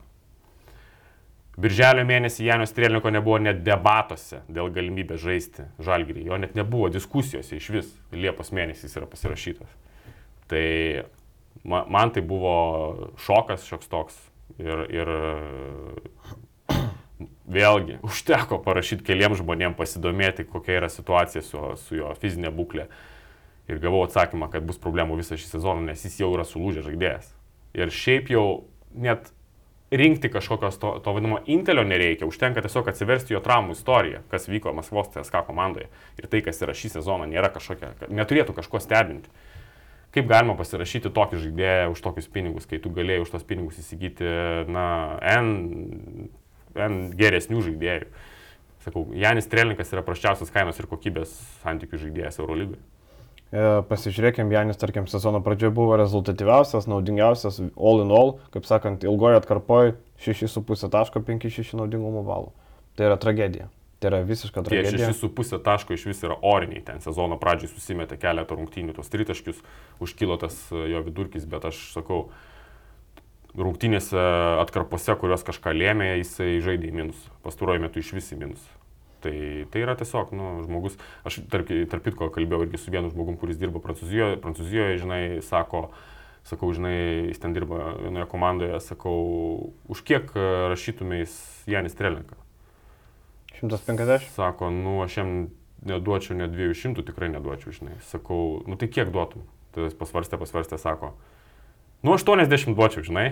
[1.57, 6.27] Birželio mėnesį Janio Strelniko nebuvo net debatuose dėl galimybės žaisti žalgyrį.
[6.29, 7.93] Jo net nebuvo diskusijose iš vis.
[8.13, 9.71] Liepos mėnesį jis yra pasirašytas.
[10.53, 10.67] Tai
[11.67, 12.57] man, tai buvo
[13.27, 14.19] šokas šioks toks.
[14.63, 15.11] Ir, ir
[17.47, 22.87] vėlgi užteko parašyti keliams žmonėms pasidomėti, kokia yra situacija su, su jo fizinė būklė.
[23.67, 27.33] Ir gavau atsakymą, kad bus problemų visą šį sezoną, nes jis jau yra sulūžęs žaidėjas.
[27.77, 28.47] Ir šiaip jau
[28.95, 29.33] net
[29.91, 34.75] rinkti kažkokios to, to vadinamo intelio nereikia, užtenka tiesiog atsiversti jo traumų istoriją, kas vyko
[34.75, 35.91] Maskvos CSK komandoje.
[36.19, 39.31] Ir tai, kas yra šį sezoną, nėra kažkokia, neturėtų kažko stebinti.
[40.17, 44.25] Kaip galima pasirašyti tokį žaidėją už tokius pinigus, kai tu galėjai už tos pinigus įsigyti,
[44.73, 44.87] na,
[45.21, 46.31] N,
[46.73, 48.09] N geresnių žaidėjų.
[48.87, 52.81] Sakau, Janis Trelininkas yra prasčiausias kainos ir kokybės santykių žaidėjas Eurolygoje.
[53.53, 59.43] E, pasižiūrėkime, Janis, tarkim, sezono pradžioje buvo rezultatyviausias, naudingiausias, all in all, kaip sakant, ilgoje
[59.43, 62.55] atkarpoje 6,5 taško 5,6 naudingumo balų.
[62.97, 63.69] Tai yra tragedija.
[64.01, 65.09] Tai yra visiška tragedija.
[65.09, 69.63] Tie 6,5 taško iš vis yra oriniai, ten sezono pradžiai susimetė keletą rungtynių, tos tritaškius,
[70.05, 72.27] užkilo tas e, jo vidurkis, bet aš sakau,
[73.57, 74.21] rungtynėse
[74.61, 77.25] atkarpose, kurios kažką lėmė, jisai žaidė į minus.
[77.47, 78.69] Pastaruoju metu iš vis į minus.
[79.25, 79.33] Tai,
[79.73, 83.57] tai yra tiesiog, nu, žmogus, aš tarp, tarp kitko kalbėjau irgi su vienu žmogum, kuris
[83.59, 85.87] dirba Prancūzijoje, Prancūzijoje, žinai, sako,
[86.47, 89.17] sakau, žinai, jis ten dirba vienoje komandoje, sakau,
[89.89, 92.37] už kiek rašytumės Janis Trelenką?
[93.61, 94.31] 150?
[94.37, 95.33] Sako, nu, aš jam
[95.87, 97.97] neduočiau net 200, tikrai neduočiau, žinai.
[98.11, 99.47] Sakau, nu tai kiek duotum?
[99.75, 101.13] Tada jis pasvarstė, pasvarstė, sako,
[102.07, 103.31] nu 80 duočiau, žinai.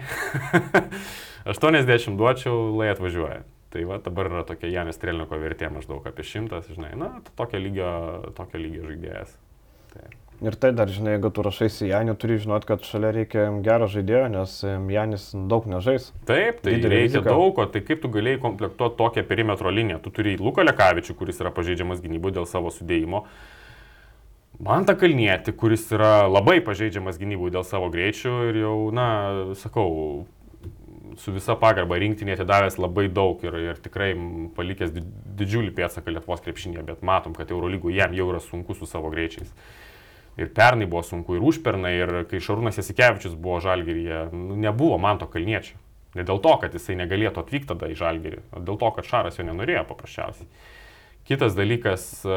[1.54, 3.42] 80 duočiau, lai atvažiuoja.
[3.74, 7.88] Tai va dabar yra tokia Janis Trelniko vertė maždaug apie šimtas, žinai, na, tokio lygio,
[8.36, 9.34] tokio lygio žaidėjas.
[9.90, 10.06] Tai.
[10.42, 14.24] Ir tai dar, žinai, jeigu tu rašaisi Janį, turi žinoti, kad šalia reikia gero žaidėjo,
[14.34, 14.56] nes
[14.90, 16.08] Janis daug nežais.
[16.26, 17.30] Taip, tai Didelė reikia rizika.
[17.30, 20.00] daug, o tai kaip tu galėjai komplektuoti tokią perimetro liniją?
[20.02, 23.22] Tu turi Luką Lekavičių, kuris yra pažeidžiamas gynyboje dėl savo sudėjimo.
[24.64, 29.06] Man tą kalnietį, kuris yra labai pažeidžiamas gynyboje dėl savo greičių ir jau, na,
[29.58, 30.26] sakau,
[31.20, 34.12] su visa pagarba rinktinė atidavęs labai daug ir, ir tikrai
[34.56, 34.92] palikęs
[35.38, 39.50] didžiulį pėdsaką Lietuvos krepšinėje, bet matom, kad Eurolygų jam jau yra sunku su savo greičiais.
[40.40, 45.20] Ir pernai buvo sunku, ir užpernai, ir kai Šarūnas Jasikevičius buvo žalgeryje, nu, nebuvo man
[45.20, 45.78] to kalniečio.
[46.14, 49.38] Ne dėl to, kad jisai negalėtų atvykti tada į žalgerį, o dėl to, kad Šaras
[49.38, 50.48] jo nenorėjo paprasčiausiai.
[51.24, 52.34] Kitas dalykas, e,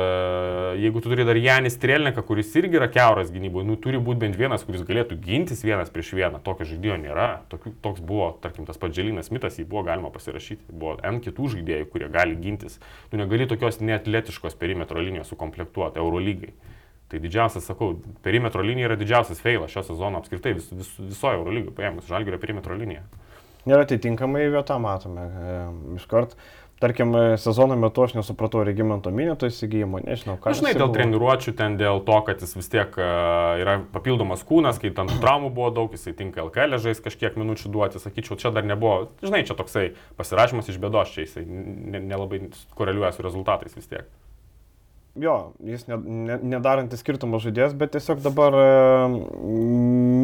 [0.79, 4.37] jeigu tu turi dar Janis Strelniką, kuris irgi yra keuras gynyboje, nu turi būti bent
[4.39, 6.39] vienas, kuris galėtų gintis vienas prieš vieną.
[6.45, 7.25] Tokio žaidėjo nėra.
[7.51, 10.71] Tokių, toks buvo, tarkim, tas pats Dželinas Mitas, jį buvo galima pasirašyti.
[10.71, 12.79] Buvo N kitų žaidėjų, kurie gali gintis.
[13.11, 16.53] Tu negali tokios neatletiškos perimetro linijos sukomplektuoti Eurolygai.
[17.07, 17.93] Tai didžiausias, sakau,
[18.23, 22.75] perimetro linija yra didžiausias feilas šio sezono apskritai vis, vis, visoje Eurolygoje paėmus Žalgirio perimetro
[22.75, 23.05] liniją.
[23.67, 25.23] Ir atitinkamai vietą matome.
[25.27, 25.59] E,
[25.95, 26.35] Iškart
[26.79, 30.53] tarkim, sezono metu aš nesupratau regimento minėto įsigijimo, nežinau, ką.
[30.57, 34.91] Žinai, dėl treniruočių, ten dėl to, kad jis vis tiek uh, yra papildomas kūnas, kai
[34.95, 39.09] ten traumų buvo daug, jisai tinka LKL žais kažkiek minučių duoti, sakyčiau, čia dar nebuvo,
[39.25, 39.89] žinai, čia toksai
[40.19, 42.45] pasirašymas iš bėdos, čia jisai nelabai
[42.77, 44.05] koreliuoja su rezultatais vis tiek
[45.21, 48.55] jo, jis ne, ne, nedarantis skirtumo žaidėjas, bet tiesiog dabar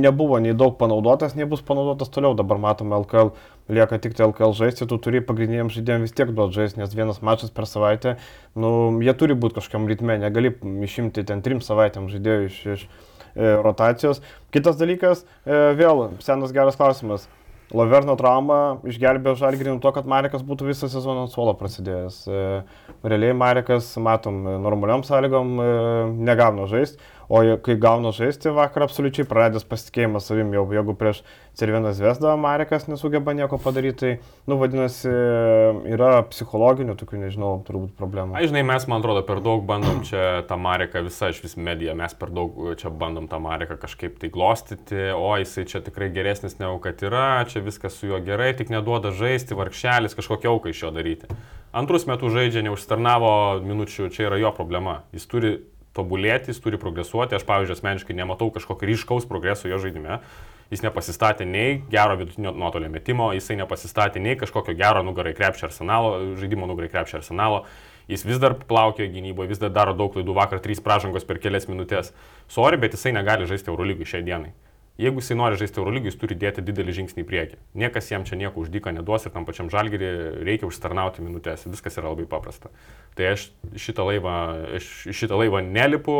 [0.03, 2.35] nebuvo nei daug panaudotas, nei bus panaudotas toliau.
[2.37, 3.33] Dabar matome LKL,
[3.73, 7.21] lieka tik tai LKL žaisti, tu turi pagrindiniam žaidėjim vis tiek duoti žaisti, nes vienas
[7.25, 8.17] mačas per savaitę,
[8.59, 10.53] nu, jie turi būti kažkam ritme, negali
[10.87, 14.21] išimti ten trim savaitėm žaidėjų iš, iš e, rotacijos.
[14.53, 17.29] Kitas dalykas, e, vėl senas geras klausimas.
[17.73, 22.19] Laverno trauma išgelbėjo Žalgirį nuo to, kad Marekas būtų visą sezoną ant suolo prasidėjęs.
[22.29, 22.43] E,
[23.01, 25.69] realiai Marekas, matom, normaliom sąlygom e,
[26.29, 27.01] negauna žaisti,
[27.33, 31.23] O kai gauna žaisti vakar, absoliučiai praradęs pasitikėjimą savim, jau jeigu prieš
[31.57, 34.11] Cervieną Zvezdą Marekas nesugeba nieko padaryti, tai,
[34.49, 35.09] nu, vadinasi,
[35.95, 38.37] yra psichologinių tokių, nežinau, turbūt problemų.
[38.37, 41.97] Ai, žinai, mes, man atrodo, per daug bandom čia tą Mareką, visa iš vis medija,
[41.97, 46.59] mes per daug čia bandom tą Mareką kažkaip tai glostyti, o jisai čia tikrai geresnis
[46.61, 50.85] negu kad yra, čia viskas su juo gerai, tik neduoda žaisti, varkšelis, kažkokia auka iš
[50.85, 51.33] jo daryti.
[51.73, 53.33] Antrus metus žaidžia, neužstarnavo
[53.65, 54.99] minučių, čia yra jo problema.
[55.09, 55.55] Jis turi
[55.97, 57.37] tobulėti, jis turi progresuoti.
[57.37, 60.19] Aš, pavyzdžiui, asmeniškai nematau kažkokio ryškaus progreso jo žaidime.
[60.73, 66.15] Jis nepasistatė nei gero vidutinio nuotolio metimo, jisai nepasistatė nei kažkokio gero nugarai krepšio arsenalo,
[66.39, 67.63] žaidimo nugarai krepšio arsenalo.
[68.09, 71.69] Jis vis dar plaukia gynyboje, vis dar daro daug klaidų, vakar trys pražangos per kelias
[71.69, 72.11] minutės.
[72.51, 74.51] Sorry, bet jisai negali žaisti Eurolygai šiai dienai.
[75.01, 77.55] Jeigu jisai nori žaisti Eurolygį, jis turi dėti didelį žingsnį į priekį.
[77.81, 80.09] Niekas jam čia nieko uždyką neduos ir tam pačiam žalgerį
[80.45, 81.63] reikia užtarnauti minutės.
[81.65, 82.69] Viskas yra labai paprasta.
[83.17, 83.47] Tai aš
[83.81, 84.35] šitą laivą,
[84.77, 86.13] aš šitą laivą nelipu,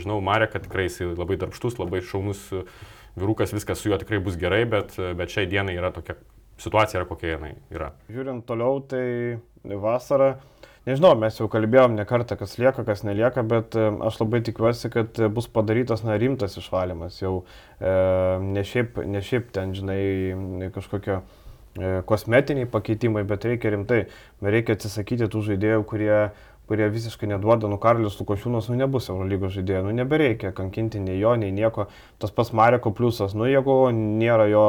[0.00, 2.40] žinau, Marė, kad tikrai jisai labai darbštus, labai šaunus
[3.20, 6.16] vyrukas, viskas su juo tikrai bus gerai, bet, bet šiai dienai yra tokia
[6.56, 7.92] situacija, yra kokia jinai yra.
[8.08, 9.04] Žiūrint toliau, tai
[9.76, 10.38] vasara
[10.86, 14.86] Nežinau, mes jau kalbėjom ne kartą, kas lieka, kas nelieka, bet e, aš labai tikiuosi,
[14.94, 17.16] kad bus padarytas na, rimtas išvalymas.
[17.18, 17.32] Jau
[17.80, 17.94] e,
[18.54, 23.98] ne, šiaip, ne šiaip ten, žinai, kažkokio e, kosmetiniai pakeitimai, bet reikia rimtai.
[24.46, 26.20] Reikia atsisakyti tų žaidėjų, kurie,
[26.70, 31.34] kurie visiškai neduoda, nu Karlius Lukošiūnas, nu nebus Eurolygos žaidėjų, nu nebereikia kankinti nei jo,
[31.34, 31.88] nei nieko.
[32.22, 34.68] Tas pas Mareko pliusas, nu jeigu nėra jo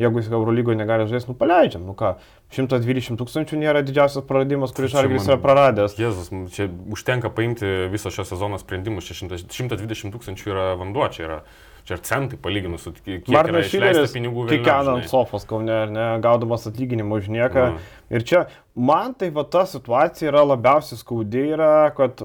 [0.00, 2.16] Jeigu jis Eurolygoje negali žaisti, nu paleidžiam, nu ką,
[2.56, 5.94] 120 tūkstančių nėra didžiausias praradimas, kurį Žalgiris yra praradęs.
[6.00, 11.38] Jėzus, čia užtenka paimti viso šio sezono sprendimus, čia 120 tūkstančių yra vanduo, čia yra
[11.84, 14.62] čia ir centai palyginus su kiek Martinas Šileris pinigų vėliau.
[14.62, 17.64] Kikena ant sofos, kol ne, ne, gaudamas atlyginimą už nieką.
[17.74, 17.90] Mm.
[18.14, 18.40] Ir čia
[18.76, 22.22] man tai va ta situacija yra labiausiai skaudi, yra, kad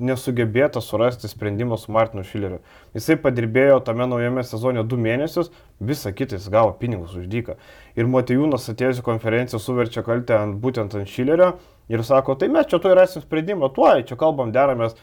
[0.00, 2.62] nesugebėta surasti sprendimą su Martinu Šileriu.
[2.96, 5.52] Jisai padirbėjo tame naujame sezone du mėnesius,
[5.84, 7.58] visą kitą jis gavo pinigus už dyką.
[8.00, 11.54] Ir Matijūnas atėjus į konferenciją suverčia kaltę ant, būtent ant Šilerio
[11.92, 14.96] ir sako, tai mes čia tuoj rasim sprendimą, tuoj čia kalbam, deramės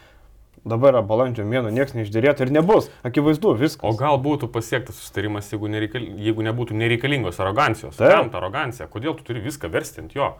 [0.62, 2.86] Dabar yra balandžio mėno, niekas neišdėrėta ir nebus.
[3.02, 3.82] Akivaizdu, viskas.
[3.82, 6.04] O gal būtų pasiektas sustarimas, jeigu, nereikal...
[6.22, 7.98] jeigu nebūtų nereikalingos arogancijos.
[7.98, 8.86] Kam ta arogancija?
[8.90, 10.30] Kodėl tu turi viską versti ant jo?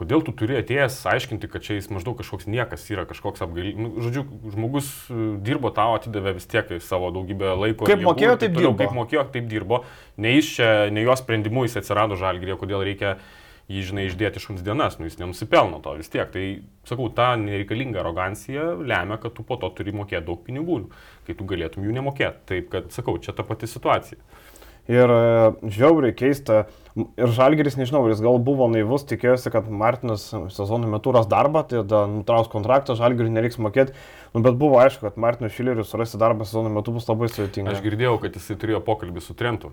[0.00, 3.76] Kodėl tu turi atėjęs aiškinti, kad čia jis maždaug kažkoks niekas yra, kažkoks apgailys.
[3.76, 4.22] Nu, žodžiu,
[4.54, 7.84] žmogus e, dirbo tavo, atidavė vis tiek savo daugybę laiko.
[7.84, 8.78] Kaip mokėjo, taip, taip dirbo.
[8.80, 9.82] Kaip mokėjo, taip dirbo.
[10.16, 13.18] Ne, čia, ne jo sprendimu jis atsirado žalgrė, kodėl reikia
[13.70, 16.30] jį, žinai, išdėti šuns dienas, nu jis nenusipelno to vis tiek.
[16.34, 16.44] Tai,
[16.88, 20.82] sakau, ta nereikalinga arogancija lemia, kad tu po to turi mokėti daug pinigų,
[21.28, 22.46] kai tu galėtum jų nemokėti.
[22.50, 24.18] Taip, kad, sakau, čia ta pati situacija.
[24.90, 26.64] Ir e, žiauriai keista.
[26.98, 31.84] Ir Žalgeris, nežinau, jis gal buvo naivus, tikėjosi, kad Martinas sezono metu ras darbą, tai
[31.84, 33.94] tada nutrauks kontraktą, Žalgeriui nereiks mokėti.
[34.34, 37.76] Nu, bet buvo aišku, kad Martinas Šilerius surasti darbą sezono metu bus labai sudėtinga.
[37.76, 39.70] Aš girdėjau, kad jisai turėjo pokalbį su Trentu.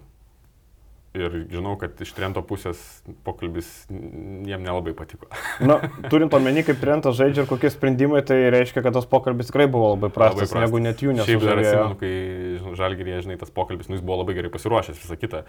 [1.17, 2.81] Ir žinau, kad iš Trento pusės
[3.25, 5.29] pokalbis jiem nelabai patiko.
[5.69, 5.79] Na,
[6.11, 9.95] turint omeny, kaip Trentas žaidžia ir kokie sprendimai, tai reiškia, kad tas pokalbis tikrai buvo
[9.95, 10.67] labai prastas, labai prastas.
[10.67, 11.41] negu net jų nesužavėjo.
[11.41, 15.19] Šiaip dar atsimenu, kai Žalgirėje, žinai, tas pokalbis, nu, jis buvo labai gerai pasiruošęs, visą
[15.19, 15.43] kitą.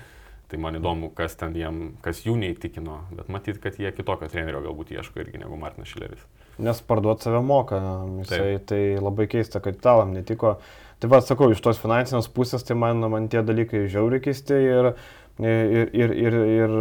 [0.49, 4.63] Tai man įdomu, kas ten jiem, kas jų neįtikino, bet matyt, kad jie kitokio trenerio
[4.65, 6.23] galbūt ieško irgi negu Martinas Šileris.
[6.65, 7.81] Nes parduoti save moka,
[8.23, 8.65] jisai, Taip.
[8.71, 10.57] tai labai keista, kad italam netiko.
[10.99, 14.91] Tai va, sakau, iš tos finansinės pusės, tai man, man tie dalykai žiauriai keisti ir
[15.39, 16.73] Ir, ir, ir, ir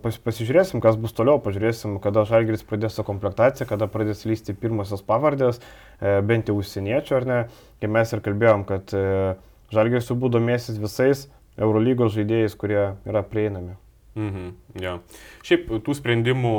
[0.00, 5.04] pas, pasižiūrėsim, kas bus toliau, pažiūrėsim, kada Žalgiris pradės savo komplektaciją, kada pradės lysti pirmosios
[5.04, 5.60] pavardės,
[6.00, 7.40] e, bent jau užsieniečių, ar ne.
[7.82, 9.34] Kaip mes ir kalbėjom, kad e,
[9.74, 11.26] Žalgiris jau būdomėsis visais
[11.60, 13.76] Eurolygos žaidėjais, kurie yra prieinami.
[14.16, 14.48] Mhm,
[14.80, 14.96] ja.
[15.44, 16.56] Šiaip tų sprendimų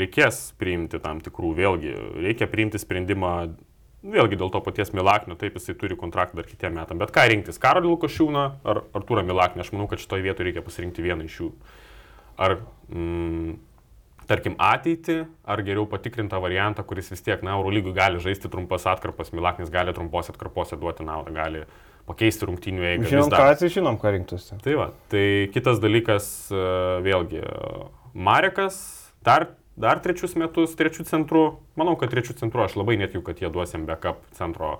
[0.00, 1.92] reikės priimti tam tikrų, vėlgi
[2.24, 3.32] reikia priimti sprendimą
[3.98, 7.00] Vėlgi dėl to paties Milaknio, taip jisai turi kontraktą dar kitiem metam.
[7.00, 9.64] Bet ką rinktis, Karolį Lukošiūną ar Arturą Milaknį?
[9.64, 11.48] Aš manau, kad šitoje vietoje reikia pasirinkti vieną iš jų.
[12.38, 12.60] Ar
[12.92, 13.56] mm,
[14.30, 15.18] tarkim, ateitį,
[15.50, 19.94] ar geriau patikrintą variantą, kuris vis tiek, na, Eurolygui gali žaisti trumpas atkarpas, Milaknis gali
[19.96, 21.66] trumpos atkarpose duoti naudą, gali
[22.08, 23.10] pakeisti rungtynių eigą.
[23.10, 24.58] Žinom, ką atsižinom, žinom, ką rinktųsi.
[24.64, 26.66] Tai va, tai kitas dalykas, e,
[27.04, 27.42] vėlgi,
[28.14, 28.78] Marekas,
[29.26, 29.50] dar,
[29.80, 31.44] dar trečius metus, trečių centrų,
[31.78, 34.78] manau, kad trečių centrų aš labai netikiu, kad jie duosim backup centro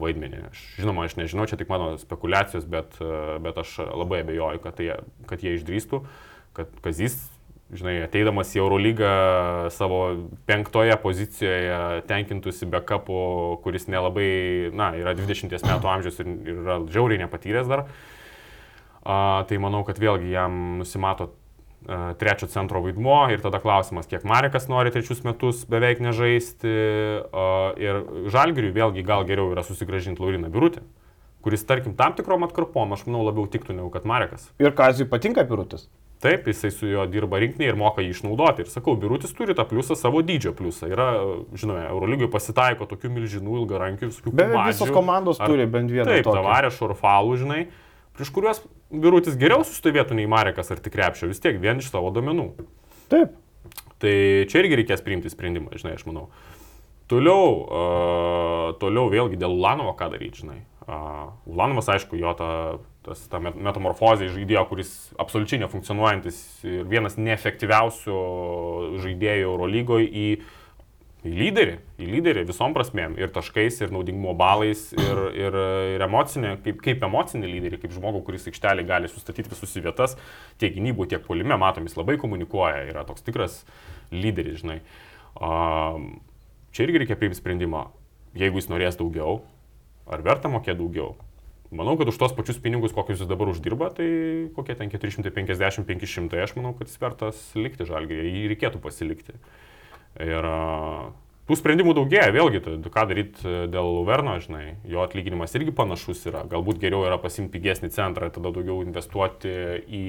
[0.00, 0.42] vaidmenį.
[0.50, 4.76] Aš, žinoma, aš nežinau, čia tik mano spekulacijos, bet, e, bet aš labai abejoju, kad,
[4.78, 6.02] tai, kad jie išdrįstų,
[6.56, 7.18] kad Kazys
[7.74, 9.12] žinai, ateidamas į Eurolygą
[9.74, 10.00] savo
[10.46, 13.16] penktoje pozicijoje tenkintųsi backupu,
[13.64, 14.28] kuris nelabai,
[14.76, 17.86] na, yra 20 metų amžiaus ir yra žiauriai nepatyręs dar.
[19.02, 21.32] A, tai manau, kad vėlgi jam nusimato
[22.20, 26.76] trečio centro vaidmuo ir tada klausimas, kiek Marekas nori trečius metus beveik nežaisti.
[27.82, 30.84] Ir Žalgiriui vėlgi gal geriau yra susigražinti Lauriną Birutį
[31.46, 34.48] kuris, tarkim, tam tikrom atkarpom, aš manau, labiau tiktų negu kad Marekas.
[34.58, 35.84] Ir Kazijui patinka Birutis?
[36.18, 38.64] Taip, jisai su juo dirba rinkinį ir moka jį išnaudoti.
[38.64, 40.88] Ir sakau, Birutis turi tą pliusą, savo dydžio pliusą.
[40.90, 41.06] Yra,
[41.54, 46.08] žinome, Eurolygoje pasitaiko tokių milžinų, ilgarankių, visokių Beveik visos komandos ar, turi bent vieną.
[46.16, 47.60] Taip, tavarė šorfalų, žinai,
[48.16, 52.12] prieš kuriuos Birutis geriau sustovėtų nei Marekas ar tik Repšio, vis tiek vien iš savo
[52.14, 52.52] domenų.
[53.12, 53.34] Taip.
[54.02, 54.12] Tai
[54.50, 56.28] čia irgi reikės priimti sprendimą, žinai, aš manau.
[57.10, 60.58] Toliau, uh, toliau vėlgi dėl Ulanovo ką daryti, žinai.
[60.86, 62.50] Uh, Ulanovas, aišku, jo ta
[63.06, 64.92] tas, ta metamorfozė žaidėjo, kuris
[65.22, 68.16] absoliučiai nefunkcionuojantis ir vienas neefektyviausių
[69.04, 70.26] žaidėjų Eurolygoje į,
[71.26, 75.58] į lyderį, į lyderį visom prasmėm, ir taškais, ir naudingumo balais, ir, ir,
[75.96, 80.16] ir emocinė, kaip, kaip emocinį lyderį, kaip žmogų, kuris aikštelį gali sustatyti visus į vietas,
[80.62, 83.60] tiek gynybų, tiek polime, matom, jis labai komunikuoja, yra toks tikras
[84.14, 84.80] lyderis, žinai.
[85.36, 86.16] Um,
[86.72, 87.88] čia irgi reikia priimti sprendimą,
[88.38, 89.42] jeigu jis norės daugiau,
[90.06, 91.16] ar verta mokėti daugiau,
[91.70, 94.06] Manau, kad už tos pačius pinigus, kokius jis dabar uždirba, tai
[94.54, 99.34] kokie ten 450-500, aš manau, kad jis vertas likti žalgėje, jį reikėtų pasilikti.
[100.22, 100.46] Ir
[101.46, 106.46] tų sprendimų daugėja, vėlgi, tai ką daryti dėl Luverno, žinai, jo atlyginimas irgi panašus yra,
[106.48, 109.52] galbūt geriau yra pasimti pigesnį centrą ir tada daugiau investuoti
[109.84, 110.06] į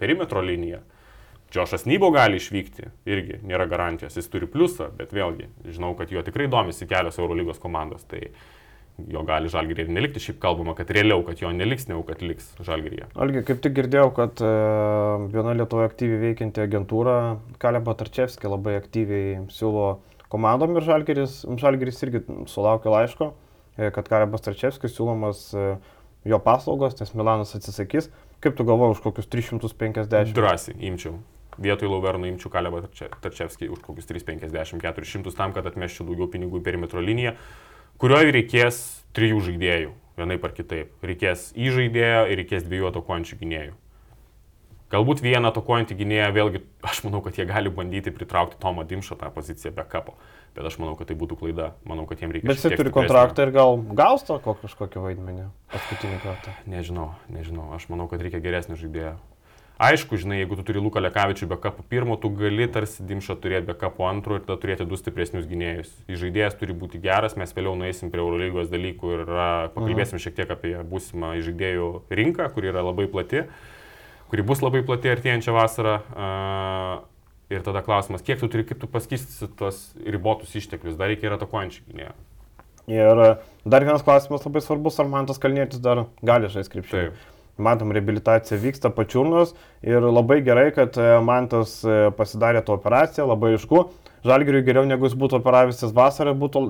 [0.00, 0.84] perimetro liniją.
[1.48, 6.20] Džošas Nybo gali išvykti, irgi nėra garantijos, jis turi pliusą, bet vėlgi, žinau, kad jo
[6.24, 8.04] tikrai domisi kelios Eurolygos komandos.
[8.08, 8.26] Tai
[9.06, 12.50] jo gali žalgerį ir nelikti, šiaip kalbama, kad realiau, kad jo neliks, negu kad liks
[12.66, 13.06] žalgeryje.
[13.20, 14.50] Algi, kaip tik girdėjau, kad e,
[15.34, 17.18] viena Lietuvoje aktyviai veikianti agentūra,
[17.62, 20.00] Kaleba Tarčevskė, labai aktyviai siūlo
[20.32, 23.30] komandom ir žalgeris, žalgeris irgi sulaukė laiško,
[23.78, 25.70] e, kad Kalebas Tarčevskis siūlomas e,
[26.28, 28.10] jo paslaugos, nes Milanas atsisakys.
[28.42, 30.34] Kaip tu galvoji už kokius 350?
[30.34, 31.18] Drąsiai, imčiau
[31.58, 32.84] vietoj Lauverno imčiau Kalebą
[33.22, 37.34] Tarčevskį už kokius 350-400 tam, kad atmeščiau daugiau pinigų į perimetro liniją
[37.98, 38.78] kurioje reikės
[39.16, 40.94] trijų žaidėjų, vienaip ar kitaip.
[41.04, 43.76] Reikės įžaidėjo ir reikės dviejų atakuojančių gynėjų.
[44.88, 49.28] Galbūt vieną atakuojantį gynėją, vėlgi, aš manau, kad jie gali bandyti pritraukti Tomą Dimšą tą
[49.34, 50.14] poziciją be kapo,
[50.56, 51.66] bet aš manau, kad tai būtų klaida.
[51.84, 52.48] Manau, kad jiems reikia.
[52.48, 55.44] Bet jis turi kontraktą ir gal gaus to kažkokį vaidmenį
[55.74, 56.54] paskutinį kartą.
[56.72, 57.68] Nežinau, nežinau.
[57.76, 59.18] Aš manau, kad reikia geresnio žaidėjo.
[59.78, 63.68] Aišku, žinai, jeigu tu turi Luką Lekavičių be kapo pirmo, tu gali tarsi Dimšą turėti
[63.68, 65.92] be kapo antro ir tada turėti du stipresnius gynėjus.
[66.10, 69.22] Žaidėjas turi būti geras, mes vėliau nueisim prie Eurolygos dalykų ir
[69.76, 73.44] pakalbėsim šiek tiek apie būsimą žaidėjų rinką, kuri yra labai plati,
[74.34, 75.94] kuri bus labai plati artėjančią vasarą.
[77.48, 81.38] Ir tada klausimas, kiek tu turi, kaip tu paskirstysi tuos ribotus išteklius, dar reikia ir
[81.38, 82.12] atakuojančių gynėjų.
[82.98, 83.24] Ir
[83.62, 87.37] dar vienas klausimas labai svarbus, ar man tas kalnėtis dar gali žaisti krepšinį.
[87.58, 93.56] Matom, reabilitacija vyksta pačiurnos ir labai gerai, kad e, Mantas e, pasidarė tą operaciją, labai
[93.56, 93.82] aišku.
[94.26, 96.62] Žalgiriui geriau negu jis būtų operavęsis vasarą, būtų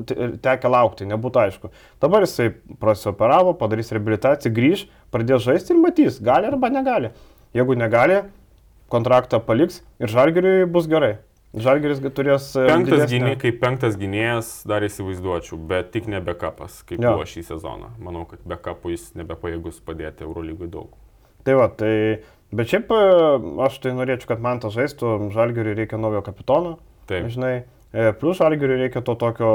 [0.44, 1.70] tekę laukti, nebūtų aišku.
[2.00, 7.12] Dabar jisai prasioperavo, padarys reabilitaciją, grįž, pradės žaisti ir matys, gali arba negali.
[7.56, 8.20] Jeigu negali,
[8.92, 11.16] kontraktą paliks ir Žalgiriui bus gerai.
[11.56, 12.50] Žalgeris turės.
[12.60, 17.14] E, penktas gynėjas, kaip penktas gynėjas dar įsivaizduočiau, bet tik ne backupas, kaip jo.
[17.14, 17.94] buvo šį sezoną.
[18.04, 20.92] Manau, kad backupui jis nebepajėgus padėti Eurolygui daug.
[21.48, 21.94] Tai va, tai,
[22.52, 23.00] bet šiaip e,
[23.64, 26.76] aš tai norėčiau, kad man tas žaistų, Žalgeriui reikia naujo kapitono.
[27.08, 27.30] Taip.
[27.32, 27.54] Žinai,
[28.20, 29.50] plus Žalgiriui reikia to tokio,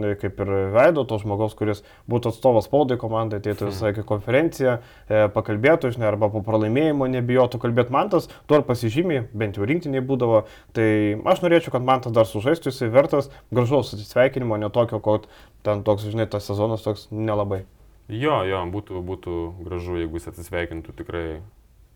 [0.00, 4.06] e, kaip ir veido, to žmogaus, kuris būtų atstovas spaudai komandai, ateitų visą hmm.
[4.08, 4.78] konferenciją,
[5.08, 10.04] e, pakalbėtų, žinai, arba po pralaimėjimo nebijotų kalbėti mantas, tuo ir pasižymė, bent jau rinktiniai
[10.04, 10.46] būdavo.
[10.76, 10.88] Tai
[11.34, 15.28] aš norėčiau, kad mantas dar sužaistų, jisai vertas gražaus atsisveikinimo, ne tokio, kad
[15.66, 17.66] ten toks, žinai, tas sezonas toks nelabai.
[18.08, 21.26] Jo, jo, būtų, būtų gražu, jeigu jis atsisveikintų tikrai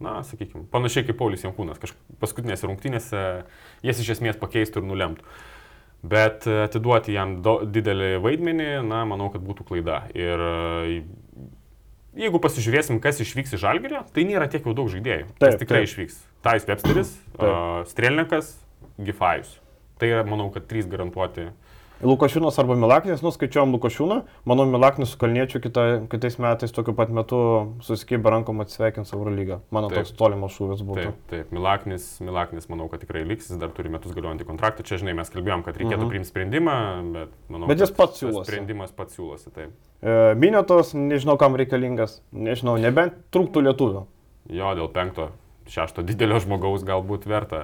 [0.01, 1.81] na, sakykime, panašiai kaip Paulius Jankūnas,
[2.23, 3.23] paskutinėse rungtynėse
[3.85, 5.25] jas iš esmės pakeistų ir nulemtų.
[6.03, 10.05] Bet e, atiduoti jam do, didelį vaidmenį, na, manau, kad būtų klaida.
[10.15, 11.01] Ir e,
[12.23, 15.27] jeigu pasižiūrėsim, kas išvyks į Žalgirį, tai nėra tiek jau daug žaidėjų.
[15.43, 15.91] Taip, tikrai taip.
[15.91, 16.21] išvyks.
[16.47, 18.53] Tais Websteris, uh, Strelnikas,
[19.03, 19.57] Gifajus.
[19.99, 21.49] Tai yra, manau, kad trys garantuoti.
[21.99, 27.39] Lukašiūnas arba Milaknis, nuskaičiuojam Lukašiūną, manau Milaknis su Kalniečiu kita, kitais metais tokiu pat metu
[27.83, 29.59] susikibę rankom atsveikins Euro lygą.
[29.75, 30.05] Mano Taip.
[30.05, 31.09] toks tolimas šūvis būtų.
[31.09, 34.87] Taip, taip, Milaknis, Milaknis, manau, kad tikrai liks, jis dar turi metus galiojantį kontraktą.
[34.87, 36.13] Čia, žinai, mes kalbėjom, kad reikėtų Mhm.
[36.13, 36.77] priimti sprendimą,
[37.17, 38.47] bet manau, Bet jis pats siūlosi.
[38.47, 39.71] Sprendimas pats siūlosi, taip.
[40.01, 44.07] E, Minėtos, nežinau kam reikalingas, nežinau, nebent trūktų lietuvių.
[44.55, 45.31] Jo, dėl penkto,
[45.69, 47.61] šešto didelio žmogaus galbūt verta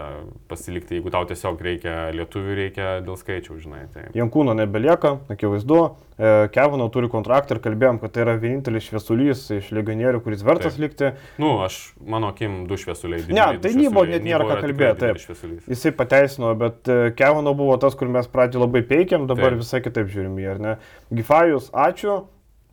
[0.51, 3.85] pasilikti, jeigu tau tiesiog reikia lietuvių, reikia dėl skaičių, žinai.
[3.95, 4.09] Tai.
[4.17, 5.81] Jankūno nebelieka, akivaizdu.
[6.15, 10.77] E, Kevino turi kontraktą ir kalbėjom, kad tai yra vienintelis šviesulys iš legionierių, kuris vertas
[10.77, 10.85] Taip.
[10.85, 11.11] likti.
[11.43, 13.25] Nu, aš, mano akim, du šviesuliai.
[13.35, 15.65] Ne, tai Nybo net nėra ką yra kalbėt, tikrai taip.
[15.73, 19.65] Jisai pateisino, bet e, Kevino buvo tas, kur mes pradžioje labai peikėm, dabar Taip.
[19.65, 20.77] visai kitaip žiūrim jį, ar ne?
[21.15, 22.21] Gifajus, ačiū.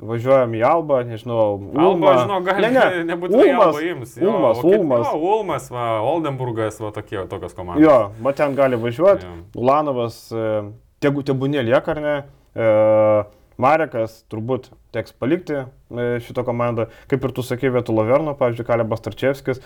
[0.01, 1.41] Važiuojam į Albą, nežinau,
[1.77, 4.15] Alba, žinau, gali, ne, ne, nebūtinai Ulmas, Alba ims.
[4.17, 5.03] Jo, Ulmas, kit- Ulmas.
[5.05, 7.83] Jo, Ulmas, va, Oldenburgas, va, tokie, tokios komandos.
[7.85, 9.29] Jo, va ten gali važiuoti.
[9.61, 10.47] Ulanovas, e,
[11.05, 12.15] tegu tebūnė lieka, ar ne?
[12.57, 12.71] E,
[13.61, 15.65] Marekas turbūt teks palikti e,
[16.25, 16.87] šitą komandą.
[17.11, 19.61] Kaip ir tu sakei, vietų Laverno, pavyzdžiui, Kalebas Tarčevskis.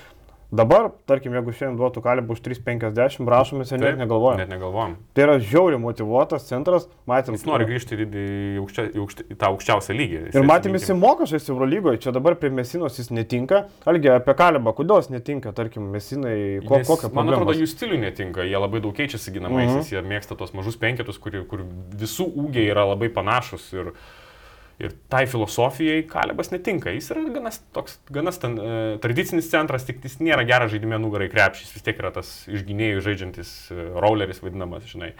[0.55, 4.37] Dabar, tarkim, jeigu šiandien duotų Kalebą už 3,50, rašomės ir net negalvojam.
[4.39, 4.93] Net negalvojam.
[5.17, 7.35] Tai yra žiauriai motivuotas centras, matėm.
[7.35, 8.05] Jis nori grįžti į,
[8.61, 10.21] aukščia, į, aukšti, į tą aukščiausią lygį.
[10.37, 13.65] Ir matėm, jis moka žaisti Eurolygoje, čia dabar prie Mesinos jis netinka.
[13.89, 17.59] Algi, apie Kalebą, kodėl jis netinka, tarkim, Mesinai, ko, Nes, kokią man atrodo, problemą?
[17.65, 19.91] jų stiliui netinka, jie labai daug keičiasi ginamaisiais, Mhm.
[19.91, 21.65] jie mėgsta tos mažus penketus, kur, kur
[21.99, 23.91] visų ūgiai yra labai panašus ir,
[24.79, 26.91] ir tai filosofijai Kalebas netinka.
[26.91, 31.29] Jis yra gana toks, gana stan, e, tradicinis centras, tik jis nėra geras žaidimė nugarai
[31.31, 35.13] krepšys, vis tiek yra tas iš gynėjų žaidžiantis e, rolleris vadinamas, žinai.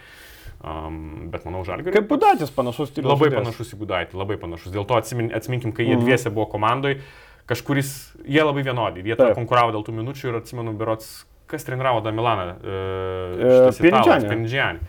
[0.66, 1.92] Um, bet manau, žalgiui.
[1.92, 3.10] Kaip Budatis panašus stilius.
[3.12, 3.44] Labai žaidėjas.
[3.44, 4.72] panašus į Gudaitį, labai panašus.
[4.72, 6.04] Dėl to atsimin, atsiminkim, kai jie Mhm.
[6.06, 7.00] dviese buvo komandoje,
[7.46, 7.90] kažkuris,
[8.24, 12.56] jie labai vienodi, jie konkuravo dėl tų minučių ir atsimenu, berots, kas treniravo tą Milaną.
[12.64, 14.28] E, E.
[14.28, 14.80] Pinidžianį.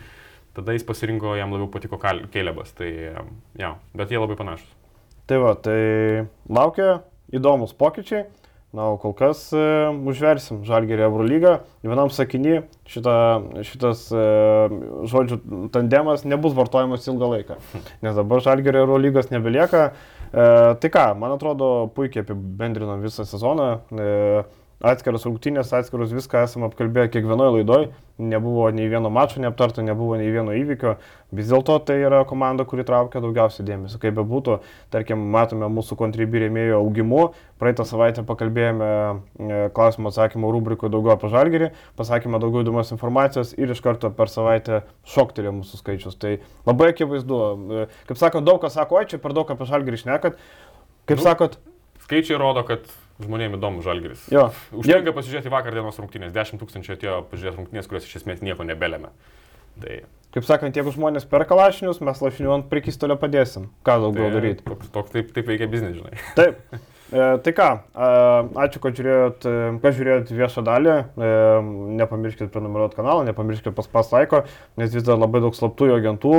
[0.58, 2.90] Tada jis pasirinko, jam labiau patiko Kelebas, tai
[3.62, 4.74] jo, bet jie labai panašus.
[5.30, 7.02] Tai va, tai laukia
[7.36, 8.26] įdomus pokyčiai.
[8.76, 9.62] Na, o kol kas e,
[10.12, 11.54] užversim Žalgėrį Eurolygą.
[11.88, 13.14] Vienam sakiny šita,
[13.64, 14.26] šitas e,
[15.08, 15.38] žodžių
[15.74, 17.58] tandemas nebus vartojamas ilgą laiką.
[18.04, 19.86] Nes dabar Žalgėrį Eurolygos nebelieka.
[20.28, 20.48] E,
[20.84, 23.70] tai ką, man atrodo, puikiai apibendrinom visą sezoną.
[23.96, 24.44] E,
[24.84, 27.88] atskiras rungtynės, atskirus viską esame apkalbėję kiekvienoje laidoje.
[28.18, 30.96] Nebuvo nei vieno mačo neaptarto, nebuvo nei vieno įvykio.
[31.38, 34.00] Vis dėlto tai yra komanda, kuri traukia daugiausiai dėmesio.
[34.02, 34.58] Kaip bebūtų,
[34.94, 37.22] tarkim, matome mūsų kontribį rėmėjų augimu.
[37.62, 43.74] Praeitą savaitę pakalbėjome e, klausimų atsakymų rubrikoje daugiau apie žalgerį, pasakėme daugiau įdomios informacijos ir
[43.74, 46.18] iš karto per savaitę šoktelė mūsų skaičius.
[46.22, 46.38] Tai
[46.70, 47.42] labai akivaizdu.
[47.84, 50.38] E, Kaip sakot, daug kas sako, oi, čia per daug apie žalgerį šnekat.
[51.10, 51.58] Kaip Nu, sakot,
[52.08, 52.86] Skaičiai rodo, kad
[53.24, 54.28] žmonėms įdomu Žalgiris.
[54.34, 54.50] jo.
[54.78, 56.34] Užtenka pasižiūrėti vakar dienos rungtynės.
[56.36, 59.14] 10 tūkstančių atėjo pažiūrėti rungtynės, kurios iš esmės nieko nebelėmė.
[59.82, 59.98] Tai,
[60.36, 63.70] Kaip sakant, jeigu žmonės perka lašinius, mes lašinių ant prekystolio padėsim.
[63.88, 64.66] Ką daugiau tai daryti?
[64.68, 66.20] Toks, toks, taip, taip veikia biznis, žinai.
[66.38, 66.60] Taip.
[67.08, 68.10] E, tai ką, e,
[68.66, 69.54] ačiū, kad žiūrėjot, e,
[69.86, 70.96] kad žiūrėjot viešą dalį.
[71.16, 71.30] E,
[72.02, 74.44] nepamirškit prenumeruoti kanalą, nepamirškit paspas laiko,
[74.78, 76.36] nes vis dar labai daug slaptųjų agentų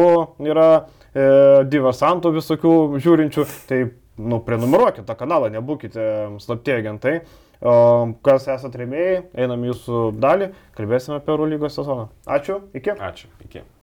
[0.53, 0.69] yra,
[1.17, 1.27] e,
[1.73, 3.47] diversantų visokių žiūrinčių.
[3.73, 3.81] Tai,
[4.19, 6.09] nu, prenumeruokit tą kanalą, nebūkite
[6.43, 7.15] slaptieji agentai.
[7.59, 7.73] O
[8.23, 12.07] kas esate rėmėjai, einam jūsų dalį, kalbėsime apie Eurolygos sezoną.
[12.39, 12.95] Ačiū, iki.
[12.95, 13.33] Ačiū.
[13.49, 13.65] Iki.